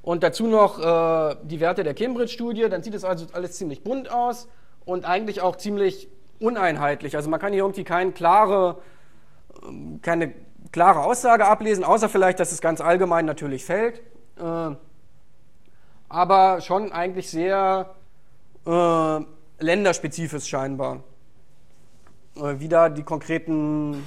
[0.01, 4.09] und dazu noch äh, die Werte der Cambridge-Studie, dann sieht es also alles ziemlich bunt
[4.09, 4.47] aus
[4.85, 6.07] und eigentlich auch ziemlich
[6.39, 7.15] uneinheitlich.
[7.15, 8.81] Also man kann hier irgendwie keine klare,
[9.63, 10.33] ähm, keine
[10.71, 14.01] klare Aussage ablesen, außer vielleicht, dass es ganz allgemein natürlich fällt.
[14.37, 14.75] Äh,
[16.09, 17.95] aber schon eigentlich sehr
[18.65, 19.19] äh,
[19.59, 21.03] länderspezifisch scheinbar,
[22.35, 24.03] äh, wie da die konkreten,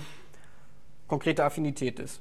[1.09, 2.21] konkrete Affinität ist.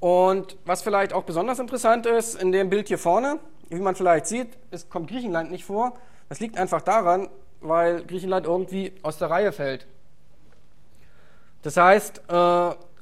[0.00, 3.38] Und was vielleicht auch besonders interessant ist, in dem Bild hier vorne,
[3.70, 5.94] wie man vielleicht sieht, es kommt Griechenland nicht vor.
[6.28, 7.28] Das liegt einfach daran,
[7.60, 9.86] weil Griechenland irgendwie aus der Reihe fällt.
[11.62, 12.22] Das heißt,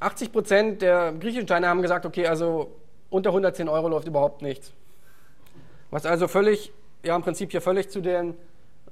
[0.05, 2.71] 80 äh, Prozent der griechischen Steine haben gesagt, okay, also
[3.11, 4.73] unter 110 Euro läuft überhaupt nichts.
[5.91, 6.73] Was also völlig,
[7.05, 8.35] ja im Prinzip hier völlig zu den,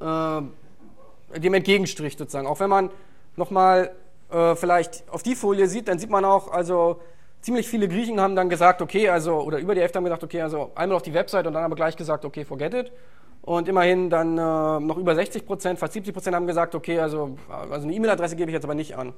[0.00, 2.46] äh, dem entgegenstricht sozusagen.
[2.46, 2.90] Auch wenn man
[3.36, 3.90] nochmal
[4.30, 7.00] äh, vielleicht auf die Folie sieht, dann sieht man auch, also
[7.40, 10.42] ziemlich viele Griechen haben dann gesagt, okay, also, oder über die Hälfte haben gesagt, okay,
[10.42, 12.92] also einmal auf die Website und dann aber gleich gesagt, okay, forget it.
[13.42, 17.36] Und immerhin dann äh, noch über 60 Prozent, fast 70 Prozent haben gesagt, okay, also,
[17.48, 19.12] also eine E-Mail-Adresse gebe ich jetzt aber nicht an.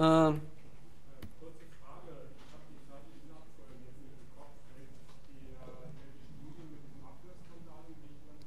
[0.00, 0.32] Äh,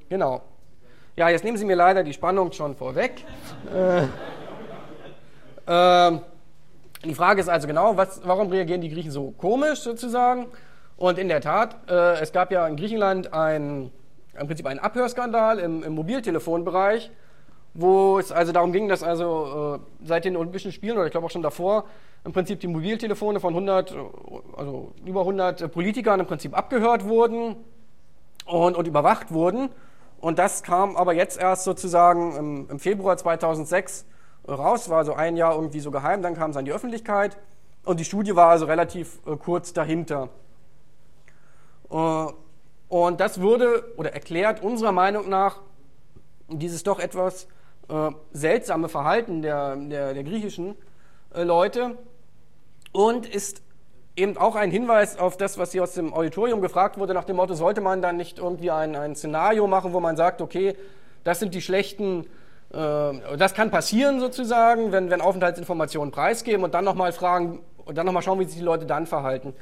[0.09, 0.41] Genau.
[1.15, 3.25] Ja, jetzt nehmen Sie mir leider die Spannung schon vorweg.
[3.73, 4.03] äh,
[5.65, 6.19] äh,
[7.03, 10.47] die Frage ist also genau, was, warum reagieren die Griechen so komisch sozusagen?
[10.97, 13.91] Und in der Tat, äh, es gab ja in Griechenland ein,
[14.39, 17.09] im Prinzip einen Abhörskandal im, im Mobiltelefonbereich,
[17.73, 21.25] wo es also darum ging, dass also äh, seit den Olympischen Spielen oder ich glaube
[21.25, 21.85] auch schon davor
[22.23, 23.95] im Prinzip die Mobiltelefone von 100,
[24.55, 27.57] also über 100 Politikern im Prinzip abgehört wurden
[28.45, 29.69] und, und überwacht wurden.
[30.19, 34.05] Und das kam aber jetzt erst sozusagen im, im Februar 2006
[34.47, 37.37] raus, war also ein Jahr irgendwie so geheim, dann kam es an die Öffentlichkeit
[37.83, 40.29] und die Studie war also relativ äh, kurz dahinter.
[41.89, 42.25] Äh,
[42.87, 45.59] und das würde oder erklärt unserer Meinung nach
[46.47, 47.47] dieses doch etwas
[47.89, 50.75] äh, seltsame Verhalten der, der, der griechischen
[51.33, 51.97] äh, Leute
[52.91, 53.61] und ist
[54.15, 57.37] eben auch ein Hinweis auf das, was hier aus dem Auditorium gefragt wurde, nach dem
[57.37, 60.75] Motto, sollte man dann nicht irgendwie ein, ein Szenario machen, wo man sagt, okay,
[61.23, 62.27] das sind die schlechten
[62.73, 68.05] äh, das kann passieren sozusagen, wenn, wenn Aufenthaltsinformationen preisgeben und dann nochmal fragen und dann
[68.05, 69.53] nochmal schauen, wie sich die Leute dann verhalten.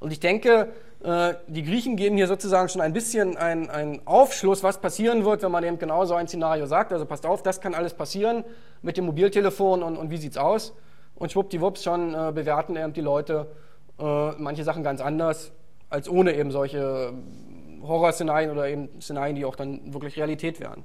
[0.00, 0.68] Und ich denke,
[1.02, 5.52] äh, die Griechen geben hier sozusagen schon ein bisschen einen Aufschluss, was passieren wird, wenn
[5.52, 6.92] man eben genau so ein Szenario sagt.
[6.92, 8.44] Also passt auf, das kann alles passieren
[8.82, 10.74] mit dem Mobiltelefon und, und wie sieht's aus?
[11.14, 13.48] Und schwuppdiwupps schon äh, bewerten eben die Leute
[13.98, 15.52] äh, manche Sachen ganz anders,
[15.90, 17.12] als ohne eben solche
[17.82, 20.84] Horrorszenarien oder eben Szenarien, die auch dann wirklich Realität wären.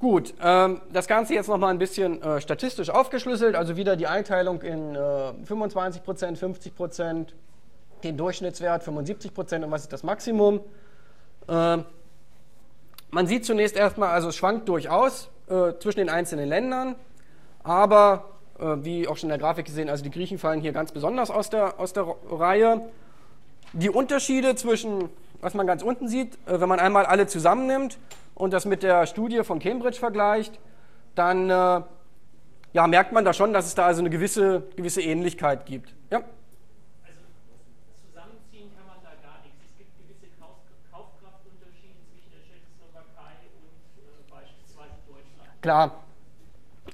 [0.00, 4.62] Gut, ähm, das Ganze jetzt nochmal ein bisschen äh, statistisch aufgeschlüsselt, also wieder die Einteilung
[4.62, 6.02] in äh, 25%,
[6.38, 7.26] 50%,
[8.02, 10.60] den Durchschnittswert 75% und was ist das Maximum.
[11.48, 11.78] Äh,
[13.10, 16.94] man sieht zunächst erstmal, also es schwankt durchaus äh, zwischen den einzelnen Ländern,
[17.62, 18.24] aber
[18.58, 21.30] äh, wie auch schon in der Grafik gesehen, also die Griechen fallen hier ganz besonders
[21.30, 22.88] aus der, aus der Reihe.
[23.74, 25.10] Die Unterschiede zwischen,
[25.42, 27.98] was man ganz unten sieht, äh, wenn man einmal alle zusammennimmt,
[28.40, 30.58] und das mit der Studie von Cambridge vergleicht,
[31.14, 31.82] dann äh,
[32.72, 35.94] ja, merkt man da schon, dass es da also eine gewisse, gewisse Ähnlichkeit gibt.
[36.10, 36.22] Ja?
[38.06, 39.58] Zusammenziehen kann man da gar nichts.
[39.62, 40.56] Es gibt gewisse Kauf
[40.90, 45.60] Kaufkraftunterschiede zwischen der Tschechoslowakei und beispielsweise Deutschland.
[45.60, 45.92] Klar.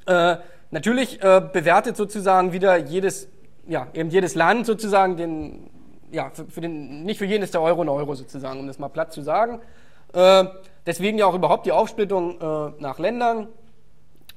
[0.06, 0.42] Äh,
[0.72, 3.28] natürlich äh, bewertet sozusagen wieder jedes,
[3.68, 5.70] ja, eben jedes Land sozusagen den,
[6.10, 8.80] ja, für, für den, nicht für jeden ist der Euro ein Euro sozusagen, um das
[8.80, 9.60] mal platt zu sagen.
[10.12, 10.46] Äh,
[10.86, 13.48] deswegen ja auch überhaupt die Aufsplittung äh, nach Ländern.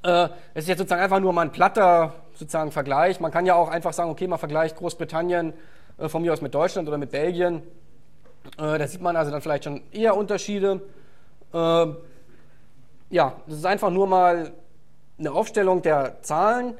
[0.04, 3.20] Äh, es ist jetzt sozusagen einfach nur mal ein platter sozusagen Vergleich.
[3.20, 5.54] Man kann ja auch einfach sagen, okay, man vergleicht Großbritannien
[5.98, 7.62] äh, von mir aus mit Deutschland oder mit Belgien.
[8.58, 10.82] Äh, da sieht man also dann vielleicht schon eher Unterschiede.
[11.52, 14.52] Ja, das ist einfach nur mal
[15.18, 16.76] eine Aufstellung der Zahlen.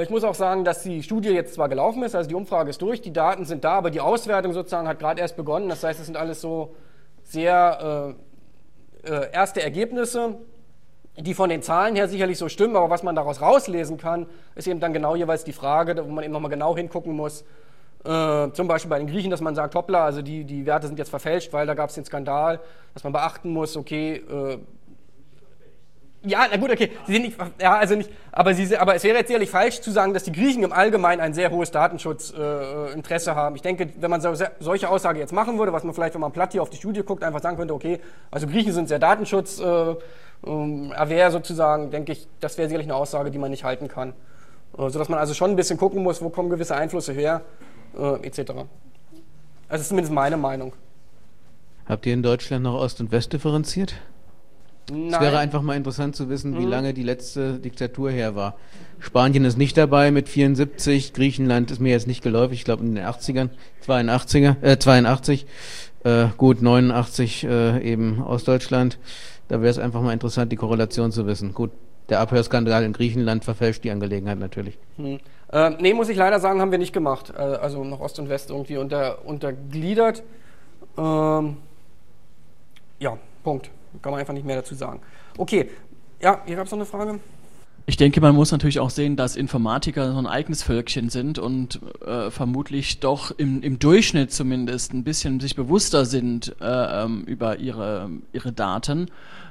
[0.00, 2.80] Ich muss auch sagen, dass die Studie jetzt zwar gelaufen ist, also die Umfrage ist
[2.80, 5.68] durch, die Daten sind da, aber die Auswertung sozusagen hat gerade erst begonnen.
[5.68, 6.74] Das heißt, es sind alles so
[7.22, 8.16] sehr
[9.04, 10.36] äh, erste Ergebnisse,
[11.16, 14.68] die von den Zahlen her sicherlich so stimmen, aber was man daraus rauslesen kann, ist
[14.68, 17.44] eben dann genau jeweils die Frage, wo man eben nochmal genau hingucken muss.
[18.04, 20.98] Äh, zum Beispiel bei den Griechen, dass man sagt, hoppla, also die, die Werte sind
[20.98, 22.60] jetzt verfälscht, weil da gab es den Skandal,
[22.94, 24.58] dass man beachten muss, okay, äh,
[26.22, 26.90] ja, na gut, okay.
[27.06, 29.90] Sie sind nicht, ja, also nicht, aber, sie, aber es wäre jetzt sicherlich falsch zu
[29.90, 33.54] sagen, dass die Griechen im Allgemeinen ein sehr hohes Datenschutzinteresse äh, haben.
[33.54, 36.32] Ich denke, wenn man so, solche Aussage jetzt machen würde, was man vielleicht, wenn man
[36.32, 38.00] platt hier auf die Studie guckt, einfach sagen könnte, okay,
[38.30, 39.94] also Griechen sind sehr Datenschutz äh,
[40.44, 44.12] äh, sozusagen, denke ich, das wäre sicherlich eine Aussage, die man nicht halten kann.
[44.76, 47.42] Äh, sodass man also schon ein bisschen gucken muss, wo kommen gewisse Einflüsse her,
[47.96, 48.38] äh, etc.
[48.38, 48.66] Also
[49.68, 50.72] das ist zumindest meine Meinung.
[51.86, 53.94] Habt ihr in Deutschland noch Ost und West differenziert?
[54.90, 55.12] Nein.
[55.12, 56.70] Es wäre einfach mal interessant zu wissen, wie mhm.
[56.70, 58.56] lange die letzte Diktatur her war.
[59.00, 62.94] Spanien ist nicht dabei mit 74, Griechenland ist mir jetzt nicht geläufig, ich glaube in
[62.94, 63.50] den 80ern,
[63.86, 65.46] 82er, äh, 82,
[66.04, 68.98] äh, gut 89 äh, eben Ostdeutschland.
[69.48, 71.54] Da wäre es einfach mal interessant, die Korrelation zu wissen.
[71.54, 71.70] Gut,
[72.08, 74.78] der Abhörskandal in Griechenland verfälscht die Angelegenheit natürlich.
[74.96, 75.18] Hm.
[75.50, 77.32] Äh, nee, muss ich leider sagen, haben wir nicht gemacht.
[77.36, 80.22] Äh, also noch Ost und West irgendwie unter, untergliedert.
[80.96, 81.56] Ähm,
[82.98, 83.70] ja, Punkt.
[84.02, 85.00] Kann man einfach nicht mehr dazu sagen.
[85.36, 85.70] Okay,
[86.20, 87.20] ja, hier gab es noch eine Frage.
[87.86, 91.80] Ich denke, man muss natürlich auch sehen, dass Informatiker so ein eigenes Völkchen sind und
[92.04, 97.58] äh, vermutlich doch im, im Durchschnitt zumindest ein bisschen sich bewusster sind äh, ähm, über
[97.58, 99.10] ihre, ihre Daten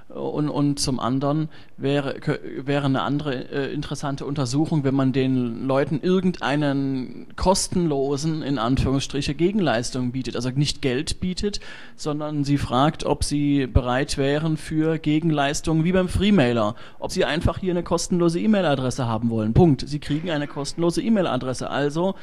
[0.10, 2.16] und, und zum anderen wäre,
[2.64, 10.14] wäre eine andere äh, interessante Untersuchung, wenn man den Leuten irgendeinen kostenlosen, in Anführungsstriche, Gegenleistung
[10.14, 10.38] bietet.
[10.38, 11.60] Also nicht Geld bietet,
[11.97, 16.76] sondern sie fragt, ob sie bereit wären für Gegenleistungen wie beim Freemailer.
[16.99, 19.53] Ob sie einfach hier eine kostenlose E-Mail-Adresse haben wollen.
[19.53, 19.84] Punkt.
[19.88, 21.70] Sie kriegen eine kostenlose E-Mail-Adresse.
[21.70, 22.16] Also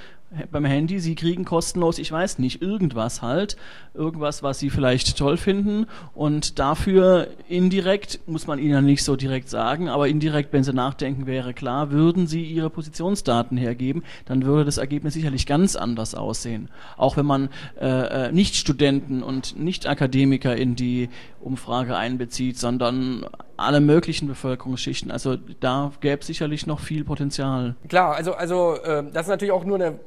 [0.51, 3.57] beim Handy, sie kriegen kostenlos, ich weiß nicht, irgendwas halt,
[3.95, 7.29] irgendwas, was sie vielleicht toll finden und dafür
[7.75, 11.55] indirekt, muss man ihnen ja nicht so direkt sagen, aber indirekt, wenn sie nachdenken, wäre
[11.55, 16.69] klar, würden sie ihre Positionsdaten hergeben, dann würde das Ergebnis sicherlich ganz anders aussehen.
[16.97, 17.49] Auch wenn man
[17.81, 21.09] äh, äh nicht Studenten und nicht Akademiker in die
[21.41, 25.11] Umfrage einbezieht, sondern alle möglichen Bevölkerungsschichten.
[25.11, 27.75] Also da gäbe es sicherlich noch viel Potenzial.
[27.89, 29.99] Klar, also, also äh, das ist natürlich auch nur eine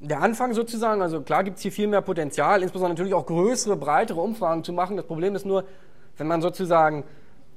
[0.00, 3.76] der Anfang sozusagen, also klar gibt es hier viel mehr Potenzial, insbesondere natürlich auch größere,
[3.76, 4.96] breitere Umfragen zu machen.
[4.96, 5.62] Das Problem ist nur,
[6.16, 7.04] wenn man sozusagen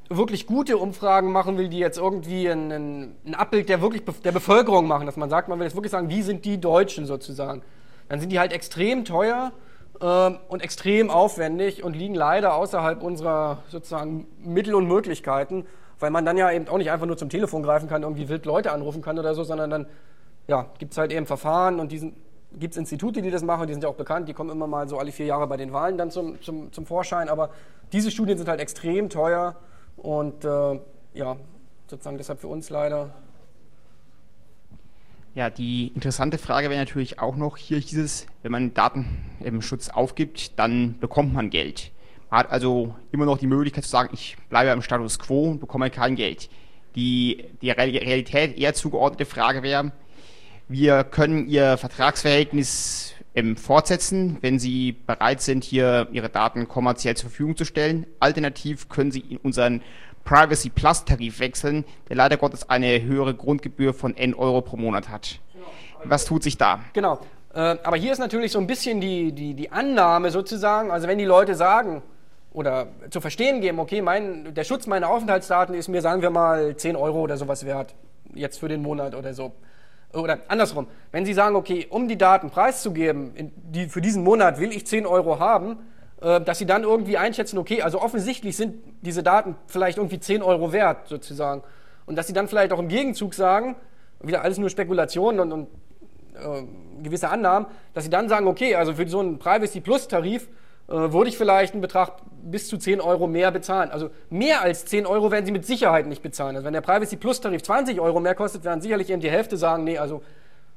[0.10, 4.32] wirklich gute Umfragen machen will, die jetzt irgendwie ein, ein, ein Abbild der wirklich der
[4.32, 7.64] Bevölkerung machen, dass man sagt, man will jetzt wirklich sagen, wie sind die Deutschen sozusagen,
[8.08, 9.52] dann sind die halt extrem teuer
[10.00, 15.66] äh, und extrem aufwendig und liegen leider außerhalb unserer sozusagen Mittel und Möglichkeiten,
[16.00, 18.46] weil man dann ja eben auch nicht einfach nur zum Telefon greifen kann, irgendwie wild
[18.46, 19.86] Leute anrufen kann oder so, sondern dann
[20.48, 22.16] ja, gibt es halt eben Verfahren und die sind
[22.60, 24.88] gibt es Institute, die das machen, die sind ja auch bekannt, die kommen immer mal
[24.88, 27.50] so alle vier Jahre bei den Wahlen dann zum, zum, zum Vorschein, aber
[27.92, 29.56] diese Studien sind halt extrem teuer
[29.98, 30.80] und äh,
[31.14, 31.38] ja,
[31.88, 33.14] sozusagen deshalb für uns leider.
[35.34, 40.58] Ja, die interessante Frage wäre natürlich auch noch, hier hieß es, wenn man Datenschutz aufgibt,
[40.58, 41.92] dann bekommt man Geld.
[42.30, 45.60] Man hat also immer noch die Möglichkeit zu sagen, ich bleibe im Status quo und
[45.60, 46.50] bekomme kein Geld.
[46.96, 49.92] Die, die Realität eher zugeordnete Frage wäre,
[50.68, 57.30] wir können Ihr Vertragsverhältnis ähm, fortsetzen, wenn Sie bereit sind, hier Ihre Daten kommerziell zur
[57.30, 58.08] Verfügung zu stellen.
[58.20, 59.82] Alternativ können Sie in unseren
[60.24, 65.10] Privacy Plus Tarif wechseln, der leider Gottes eine höhere Grundgebühr von N Euro pro Monat
[65.10, 65.40] hat.
[66.04, 66.80] Was tut sich da?
[66.94, 67.20] Genau.
[67.54, 71.18] Äh, aber hier ist natürlich so ein bisschen die, die, die Annahme sozusagen, also wenn
[71.18, 72.02] die Leute sagen
[72.54, 76.76] oder zu verstehen geben, okay, mein, der Schutz meiner Aufenthaltsdaten ist mir, sagen wir mal,
[76.76, 77.94] 10 Euro oder sowas wert,
[78.34, 79.54] jetzt für den Monat oder so.
[80.16, 84.72] Oder andersrum, wenn Sie sagen, okay, um die Daten preiszugeben, die, für diesen Monat will
[84.72, 85.78] ich 10 Euro haben,
[86.22, 90.42] äh, dass sie dann irgendwie einschätzen, okay, also offensichtlich sind diese Daten vielleicht irgendwie 10
[90.42, 91.64] Euro wert, sozusagen.
[92.06, 93.76] Und dass sie dann vielleicht auch im Gegenzug sagen,
[94.22, 95.68] wieder alles nur Spekulationen und, und
[96.36, 100.48] äh, gewisse Annahmen, dass sie dann sagen, okay, also für so einen Privacy Plus Tarif
[100.88, 102.14] würde ich vielleicht einen Betrag
[102.44, 103.90] bis zu 10 Euro mehr bezahlen.
[103.90, 106.56] Also mehr als 10 Euro werden sie mit Sicherheit nicht bezahlen.
[106.56, 109.58] Also wenn der Privacy Plus Tarif 20 Euro mehr kostet, werden sicherlich eben die Hälfte
[109.58, 110.22] sagen, nee, also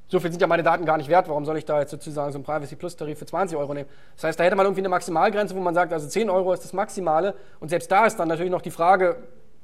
[0.08, 2.32] so viel sind ja meine Daten gar nicht wert, warum soll ich da jetzt sozusagen
[2.32, 3.88] so einen Privacy Plus Tarif für 20 Euro nehmen?
[4.16, 6.64] Das heißt, da hätte man irgendwie eine Maximalgrenze, wo man sagt, also 10 Euro ist
[6.64, 9.16] das Maximale und selbst da ist dann natürlich noch die Frage,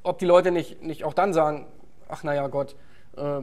[0.03, 1.67] ob die Leute nicht, nicht auch dann sagen,
[2.09, 2.77] ach naja Gott,
[3.17, 3.41] äh,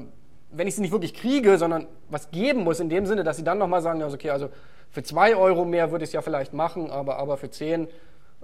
[0.51, 3.43] wenn ich sie nicht wirklich kriege, sondern was geben muss in dem Sinne, dass sie
[3.43, 4.49] dann nochmal sagen, also okay, also
[4.91, 7.87] für 2 Euro mehr würde ich es ja vielleicht machen, aber, aber für 10,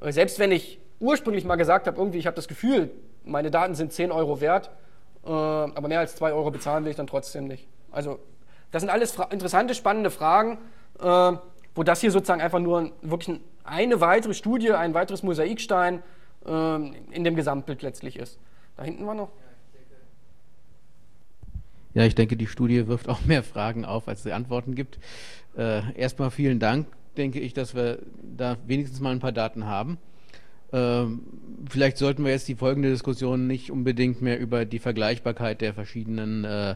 [0.02, 2.90] äh, selbst wenn ich ursprünglich mal gesagt habe, irgendwie, ich habe das Gefühl,
[3.24, 4.72] meine Daten sind 10 Euro wert,
[5.26, 7.68] äh, aber mehr als 2 Euro bezahlen will ich dann trotzdem nicht.
[7.92, 8.20] Also
[8.72, 10.58] das sind alles interessante, spannende Fragen,
[11.00, 11.34] äh,
[11.76, 16.02] wo das hier sozusagen einfach nur wirklich eine weitere Studie, ein weiteres Mosaikstein
[16.46, 16.76] äh,
[17.12, 18.40] in dem Gesamtbild letztlich ist.
[18.78, 19.30] Da hinten war noch.
[21.98, 25.00] Ja, ich denke, die Studie wirft auch mehr Fragen auf, als sie Antworten gibt.
[25.58, 26.86] Äh, erstmal vielen Dank,
[27.18, 27.98] denke ich, dass wir
[28.38, 29.98] da wenigstens mal ein paar Daten haben.
[30.72, 31.22] Ähm,
[31.68, 36.44] vielleicht sollten wir jetzt die folgende Diskussion nicht unbedingt mehr über die Vergleichbarkeit der verschiedenen
[36.44, 36.76] äh,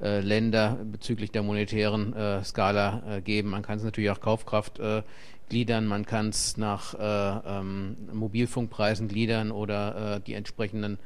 [0.00, 3.50] äh, Länder bezüglich der monetären äh, Skala äh, geben.
[3.50, 5.02] Man kann es natürlich auch Kaufkraft äh,
[5.50, 10.98] gliedern, man kann es nach äh, ähm, Mobilfunkpreisen gliedern oder die entsprechenden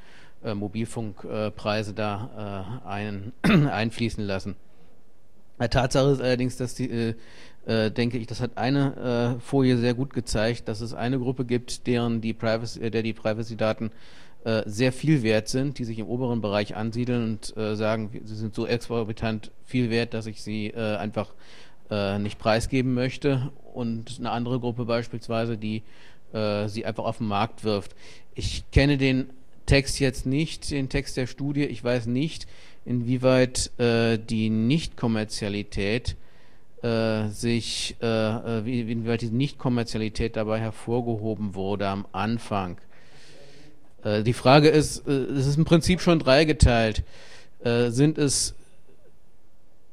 [0.43, 4.57] Mobilfunkpreise da ein, einfließen lassen.
[5.59, 7.15] Tatsache ist allerdings, dass die
[7.67, 11.45] äh, denke ich, das hat eine äh, Folie sehr gut gezeigt, dass es eine Gruppe
[11.45, 13.91] gibt, deren die Privacy, äh, der die Privacy-Daten
[14.45, 18.37] äh, sehr viel wert sind, die sich im oberen Bereich ansiedeln und äh, sagen, sie
[18.37, 21.35] sind so exorbitant viel wert, dass ich sie äh, einfach
[22.19, 23.53] nicht preisgeben möchte.
[23.73, 25.85] Und eine andere Gruppe beispielsweise, die
[26.33, 27.95] sie einfach auf den Markt wirft.
[28.35, 29.31] Ich kenne den
[29.67, 31.65] Text jetzt nicht, den Text der Studie.
[31.65, 32.47] Ich weiß nicht,
[32.85, 36.17] inwieweit die Nichtkommerzialität
[36.83, 42.79] äh, sich, äh, äh, wie, inwieweit die Nichtkommerzialität dabei hervorgehoben wurde am Anfang.
[44.05, 47.03] Äh, die Frage ist, äh, es ist im Prinzip schon dreigeteilt.
[47.65, 48.55] Äh, sind es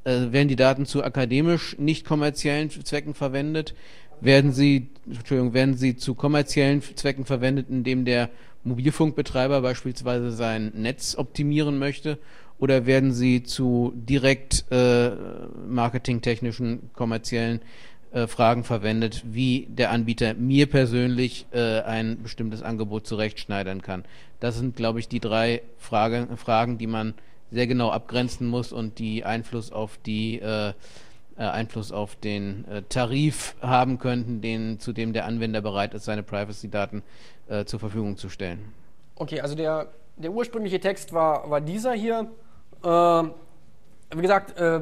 [0.06, 3.74] werden die Daten zu akademisch nicht kommerziellen Zwecken verwendet?
[4.20, 8.30] Werden sie, Entschuldigung, werden sie zu kommerziellen Zwecken verwendet, indem der
[8.64, 12.18] Mobilfunkbetreiber beispielsweise sein Netz optimieren möchte?
[12.64, 15.12] oder werden sie zu direkt äh,
[15.68, 17.62] marketingtechnischen, kommerziellen
[18.14, 24.06] äh, Fragen verwendet, wie der Anbieter mir persönlich äh, ein bestimmtes Angebot zurechtschneidern kann?
[24.40, 27.16] Das sind, glaube ich, die drei Frage, Fragen, die man
[27.52, 30.72] sehr genau abgrenzen muss und die Einfluss auf die äh,
[31.38, 36.06] äh, Einfluss auf den äh, Tarif haben könnten, den, zu dem der Anwender bereit ist,
[36.06, 37.04] seine Privacy-Daten
[37.66, 38.74] zur Verfügung zu stellen.
[39.16, 42.32] Okay, also der, der ursprüngliche Text war, war dieser hier.
[42.84, 44.82] Äh, wie gesagt, äh,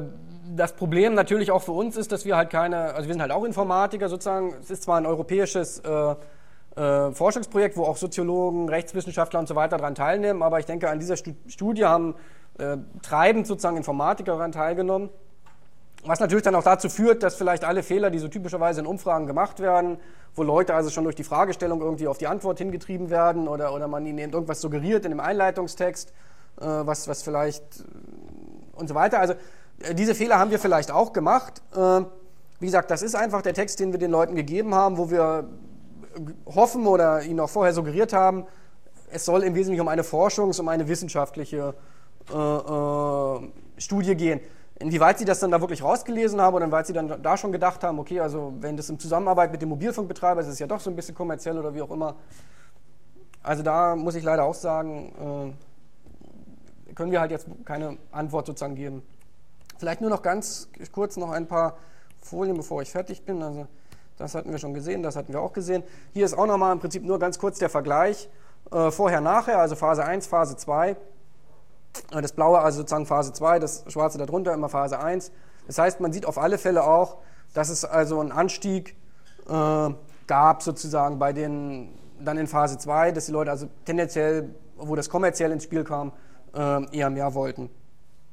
[0.54, 3.32] das Problem natürlich auch für uns ist, dass wir halt keine, also wir sind halt
[3.32, 4.54] auch Informatiker sozusagen.
[4.60, 6.14] Es ist zwar ein europäisches äh,
[6.76, 10.98] äh, Forschungsprojekt, wo auch Soziologen, Rechtswissenschaftler und so weiter daran teilnehmen, aber ich denke, an
[10.98, 12.14] dieser Studie haben
[12.58, 15.10] äh, treibend sozusagen Informatiker daran teilgenommen.
[16.04, 19.26] Was natürlich dann auch dazu führt, dass vielleicht alle Fehler, die so typischerweise in Umfragen
[19.26, 19.98] gemacht werden,
[20.34, 23.86] wo Leute also schon durch die Fragestellung irgendwie auf die Antwort hingetrieben werden oder, oder
[23.86, 26.12] man ihnen irgendwas suggeriert in dem Einleitungstext,
[26.60, 29.20] äh, was, was vielleicht äh, und so weiter.
[29.20, 29.34] Also
[29.82, 31.62] äh, diese Fehler haben wir vielleicht auch gemacht.
[32.58, 35.48] Wie gesagt, das ist einfach der Text, den wir den Leuten gegeben haben, wo wir
[36.46, 38.46] hoffen oder ihnen auch vorher suggeriert haben,
[39.10, 41.74] es soll im Wesentlichen um eine Forschungs-, um eine wissenschaftliche
[42.32, 43.48] äh, äh,
[43.78, 44.40] Studie gehen.
[44.82, 47.84] Inwieweit sie das dann da wirklich rausgelesen haben oder inwieweit sie dann da schon gedacht
[47.84, 50.80] haben, okay, also wenn das in Zusammenarbeit mit dem Mobilfunkbetreiber ist, ist es ja doch
[50.80, 52.16] so ein bisschen kommerziell oder wie auch immer.
[53.44, 55.54] Also da muss ich leider auch sagen,
[56.90, 59.02] äh, können wir halt jetzt keine Antwort sozusagen geben.
[59.78, 61.76] Vielleicht nur noch ganz kurz noch ein paar
[62.20, 63.40] Folien, bevor ich fertig bin.
[63.40, 63.68] Also
[64.18, 65.84] das hatten wir schon gesehen, das hatten wir auch gesehen.
[66.12, 68.28] Hier ist auch nochmal im Prinzip nur ganz kurz der Vergleich
[68.72, 70.96] äh, vorher, nachher, also Phase 1, Phase 2.
[72.10, 75.32] Das blaue also sozusagen Phase 2, das schwarze darunter immer Phase 1.
[75.66, 77.18] Das heißt, man sieht auf alle Fälle auch,
[77.54, 78.96] dass es also einen Anstieg
[79.48, 79.90] äh,
[80.26, 81.88] gab sozusagen bei den,
[82.20, 86.12] dann in Phase 2, dass die Leute also tendenziell, wo das kommerziell ins Spiel kam,
[86.54, 87.70] äh, eher mehr wollten.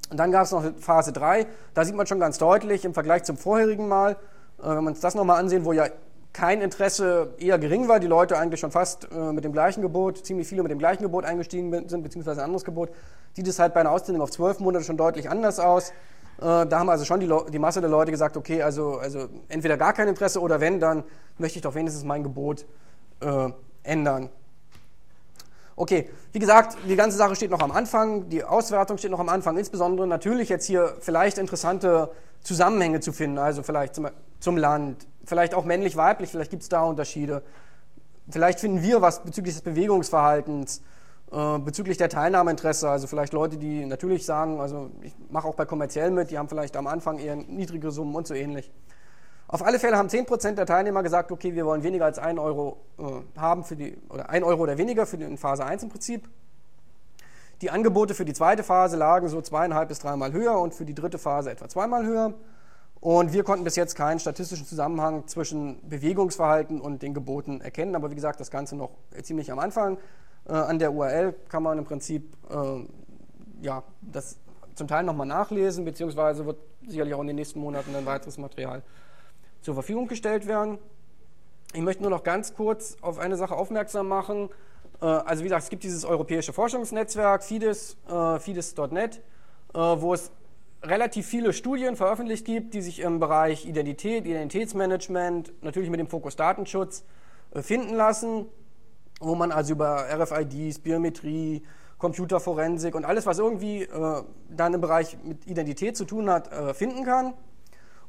[0.09, 3.23] Und dann gab es noch Phase 3, da sieht man schon ganz deutlich im Vergleich
[3.23, 4.13] zum vorherigen Mal,
[4.59, 5.85] äh, wenn wir uns das nochmal ansehen, wo ja
[6.33, 10.25] kein Interesse eher gering war, die Leute eigentlich schon fast äh, mit dem gleichen Gebot,
[10.25, 12.91] ziemlich viele mit dem gleichen Gebot eingestiegen sind, beziehungsweise ein anderes Gebot,
[13.33, 15.89] sieht es halt bei einer Ausdehnung auf zwölf Monate schon deutlich anders aus.
[15.89, 19.75] Äh, da haben also schon die, die, Masse der Leute gesagt, okay, also, also entweder
[19.77, 21.03] gar kein Interesse oder wenn, dann
[21.37, 22.65] möchte ich doch wenigstens mein Gebot
[23.21, 23.49] äh,
[23.83, 24.29] ändern.
[25.75, 29.29] Okay, wie gesagt, die ganze Sache steht noch am Anfang, die Auswertung steht noch am
[29.29, 32.11] Anfang, insbesondere natürlich jetzt hier vielleicht interessante
[32.41, 34.09] Zusammenhänge zu finden, also vielleicht zum,
[34.39, 37.43] zum Land, vielleicht auch männlich-weiblich, vielleicht gibt es da Unterschiede.
[38.29, 40.81] Vielleicht finden wir was bezüglich des Bewegungsverhaltens,
[41.31, 45.65] äh, bezüglich der Teilnahmeinteresse, also vielleicht Leute, die natürlich sagen, also ich mache auch bei
[45.65, 48.71] kommerziell mit, die haben vielleicht am Anfang eher niedrige Summen und so ähnlich.
[49.47, 52.81] Auf alle Fälle haben 10% der Teilnehmer gesagt, okay, wir wollen weniger als 1 Euro
[52.99, 56.29] äh, haben für die, oder 1 Euro oder weniger für die Phase 1 im Prinzip.
[57.61, 60.93] Die Angebote für die zweite Phase lagen so zweieinhalb bis dreimal höher und für die
[60.93, 62.33] dritte Phase etwa zweimal höher.
[63.01, 67.95] Und wir konnten bis jetzt keinen statistischen Zusammenhang zwischen Bewegungsverhalten und den Geboten erkennen.
[67.95, 68.91] Aber wie gesagt, das Ganze noch
[69.21, 69.97] ziemlich am Anfang.
[70.47, 72.85] Äh, an der URL kann man im Prinzip äh,
[73.61, 74.37] ja, das
[74.75, 78.81] zum Teil nochmal nachlesen, beziehungsweise wird sicherlich auch in den nächsten Monaten dann weiteres Material
[79.61, 80.77] zur Verfügung gestellt werden.
[81.73, 84.49] Ich möchte nur noch ganz kurz auf eine Sache aufmerksam machen.
[85.01, 90.31] Äh, also wie gesagt, es gibt dieses europäische Forschungsnetzwerk FIDES, äh, FIDES.net, äh, wo es
[90.83, 96.35] relativ viele Studien veröffentlicht gibt, die sich im Bereich Identität, Identitätsmanagement, natürlich mit dem Fokus
[96.35, 97.03] Datenschutz
[97.53, 98.45] finden lassen,
[99.19, 101.63] wo man also über RFIDs, Biometrie,
[101.97, 106.73] Computerforensik und alles, was irgendwie äh, dann im Bereich mit Identität zu tun hat, äh,
[106.73, 107.33] finden kann.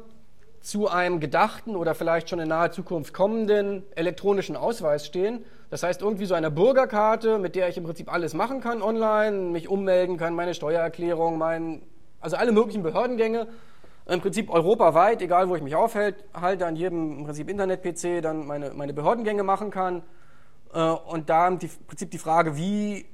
[0.60, 6.02] zu einem gedachten oder vielleicht schon in naher Zukunft kommenden elektronischen Ausweis stehen das heißt,
[6.02, 10.16] irgendwie so eine Bürgerkarte, mit der ich im Prinzip alles machen kann online, mich ummelden
[10.16, 11.82] kann, meine Steuererklärung, mein,
[12.20, 13.46] also alle möglichen Behördengänge,
[14.06, 16.24] im Prinzip europaweit, egal wo ich mich aufhalte,
[16.66, 20.02] an jedem im Prinzip Internet-PC dann meine, meine Behördengänge machen kann.
[20.74, 23.06] Äh, und da im Prinzip die Frage, wie,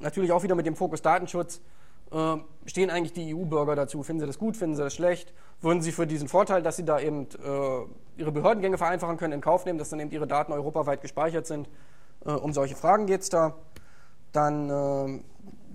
[0.00, 1.60] natürlich auch wieder mit dem Fokus Datenschutz,
[2.10, 2.36] äh,
[2.66, 4.02] stehen eigentlich die EU-Bürger dazu?
[4.02, 5.32] Finden sie das gut, finden sie das schlecht?
[5.60, 9.40] Würden sie für diesen Vorteil, dass sie da eben äh, ihre Behördengänge vereinfachen können, in
[9.40, 11.68] Kauf nehmen, dass dann eben ihre Daten europaweit gespeichert sind?
[12.24, 13.54] Äh, um solche Fragen geht es da.
[14.32, 15.20] Dann äh,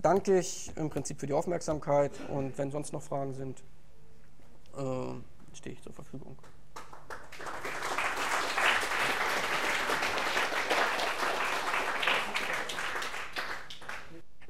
[0.02, 3.62] danke ich im Prinzip für die Aufmerksamkeit und wenn sonst noch Fragen sind,
[4.76, 6.36] äh, stehe ich zur Verfügung.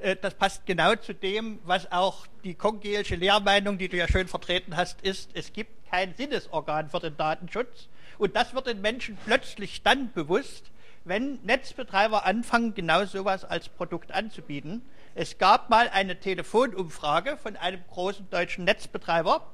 [0.05, 4.27] Äh, das passt genau zu dem, was auch die kongelsche Lehrmeinung, die du ja schön
[4.27, 5.31] vertreten hast, ist.
[5.33, 7.89] Es gibt kein Sinnesorgan für den Datenschutz.
[8.19, 10.71] Und das wird den Menschen plötzlich dann bewusst,
[11.05, 14.83] wenn Netzbetreiber anfangen, genau sowas als Produkt anzubieten.
[15.15, 19.51] Es gab mal eine Telefonumfrage von einem großen deutschen Netzbetreiber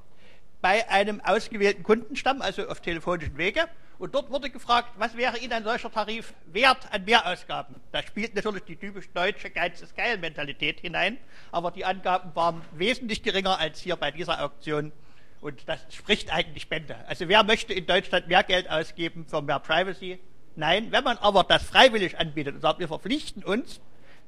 [0.61, 3.61] bei einem ausgewählten Kundenstamm, also auf telefonischen Wege.
[4.01, 7.75] Und dort wurde gefragt, was wäre Ihnen ein solcher Tarif wert an Mehrausgaben?
[7.91, 11.19] Da spielt natürlich die typisch deutsche Geiz ist geil Mentalität hinein,
[11.51, 14.91] aber die Angaben waren wesentlich geringer als hier bei dieser Auktion.
[15.39, 16.95] Und das spricht eigentlich Bände.
[17.07, 20.17] Also wer möchte in Deutschland mehr Geld ausgeben für mehr Privacy?
[20.55, 23.81] Nein, wenn man aber das freiwillig anbietet und sagt, wir verpflichten uns,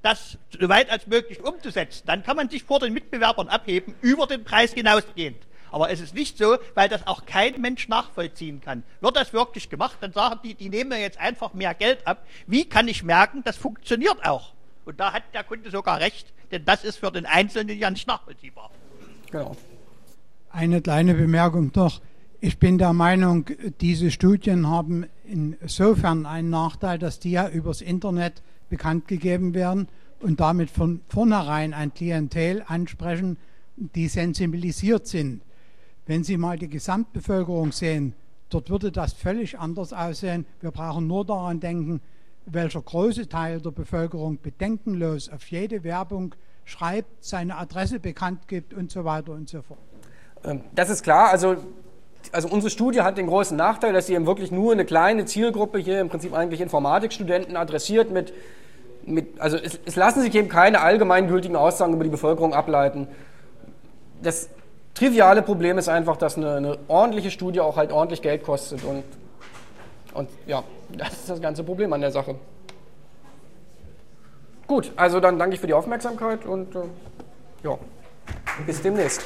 [0.04, 4.28] das so weit als möglich umzusetzen, dann kann man sich vor den Mitbewerbern abheben, über
[4.28, 5.48] den Preis hinausgehend.
[5.74, 8.84] Aber es ist nicht so, weil das auch kein Mensch nachvollziehen kann.
[9.02, 12.28] Wird das wirklich gemacht, dann sagen die, die nehmen mir jetzt einfach mehr Geld ab.
[12.46, 14.54] Wie kann ich merken, das funktioniert auch?
[14.86, 18.08] Und da hat der Kunde sogar recht, denn das ist für den Einzelnen ja nicht
[18.08, 18.70] nachvollziehbar.
[19.32, 19.58] Genau.
[20.52, 22.02] Eine kleine Bemerkung noch.
[22.40, 23.48] Ich bin der Meinung,
[23.82, 29.88] diese Studien haben insofern einen Nachteil, dass die ja übers Internet bekannt gegeben werden
[30.20, 33.38] und damit von vornherein ein Klientel ansprechen,
[33.76, 35.42] die sensibilisiert sind.
[36.06, 38.14] Wenn Sie mal die Gesamtbevölkerung sehen,
[38.50, 40.46] dort würde das völlig anders aussehen.
[40.60, 42.02] Wir brauchen nur daran denken,
[42.46, 46.36] welcher große Teil der Bevölkerung bedenkenlos auf jede Werbung
[46.66, 49.80] schreibt, seine Adresse bekannt gibt und so weiter und so fort.
[50.44, 51.30] Ähm, das ist klar.
[51.32, 51.56] Also,
[52.32, 55.80] also unsere Studie hat den großen Nachteil, dass sie eben wirklich nur eine kleine Zielgruppe
[55.80, 58.34] hier, im Prinzip eigentlich Informatikstudenten, adressiert mit,
[59.06, 63.08] mit also es, es lassen sich eben keine allgemeingültigen Aussagen über die Bevölkerung ableiten.
[64.22, 64.50] Das
[64.94, 69.04] triviale Problem ist einfach, dass eine, eine ordentliche Studie auch halt ordentlich Geld kostet und,
[70.14, 72.36] und ja, das ist das ganze Problem an der Sache.
[74.68, 76.80] Gut, also dann danke ich für die Aufmerksamkeit und äh,
[77.64, 77.78] ja,
[78.66, 79.22] bis demnächst.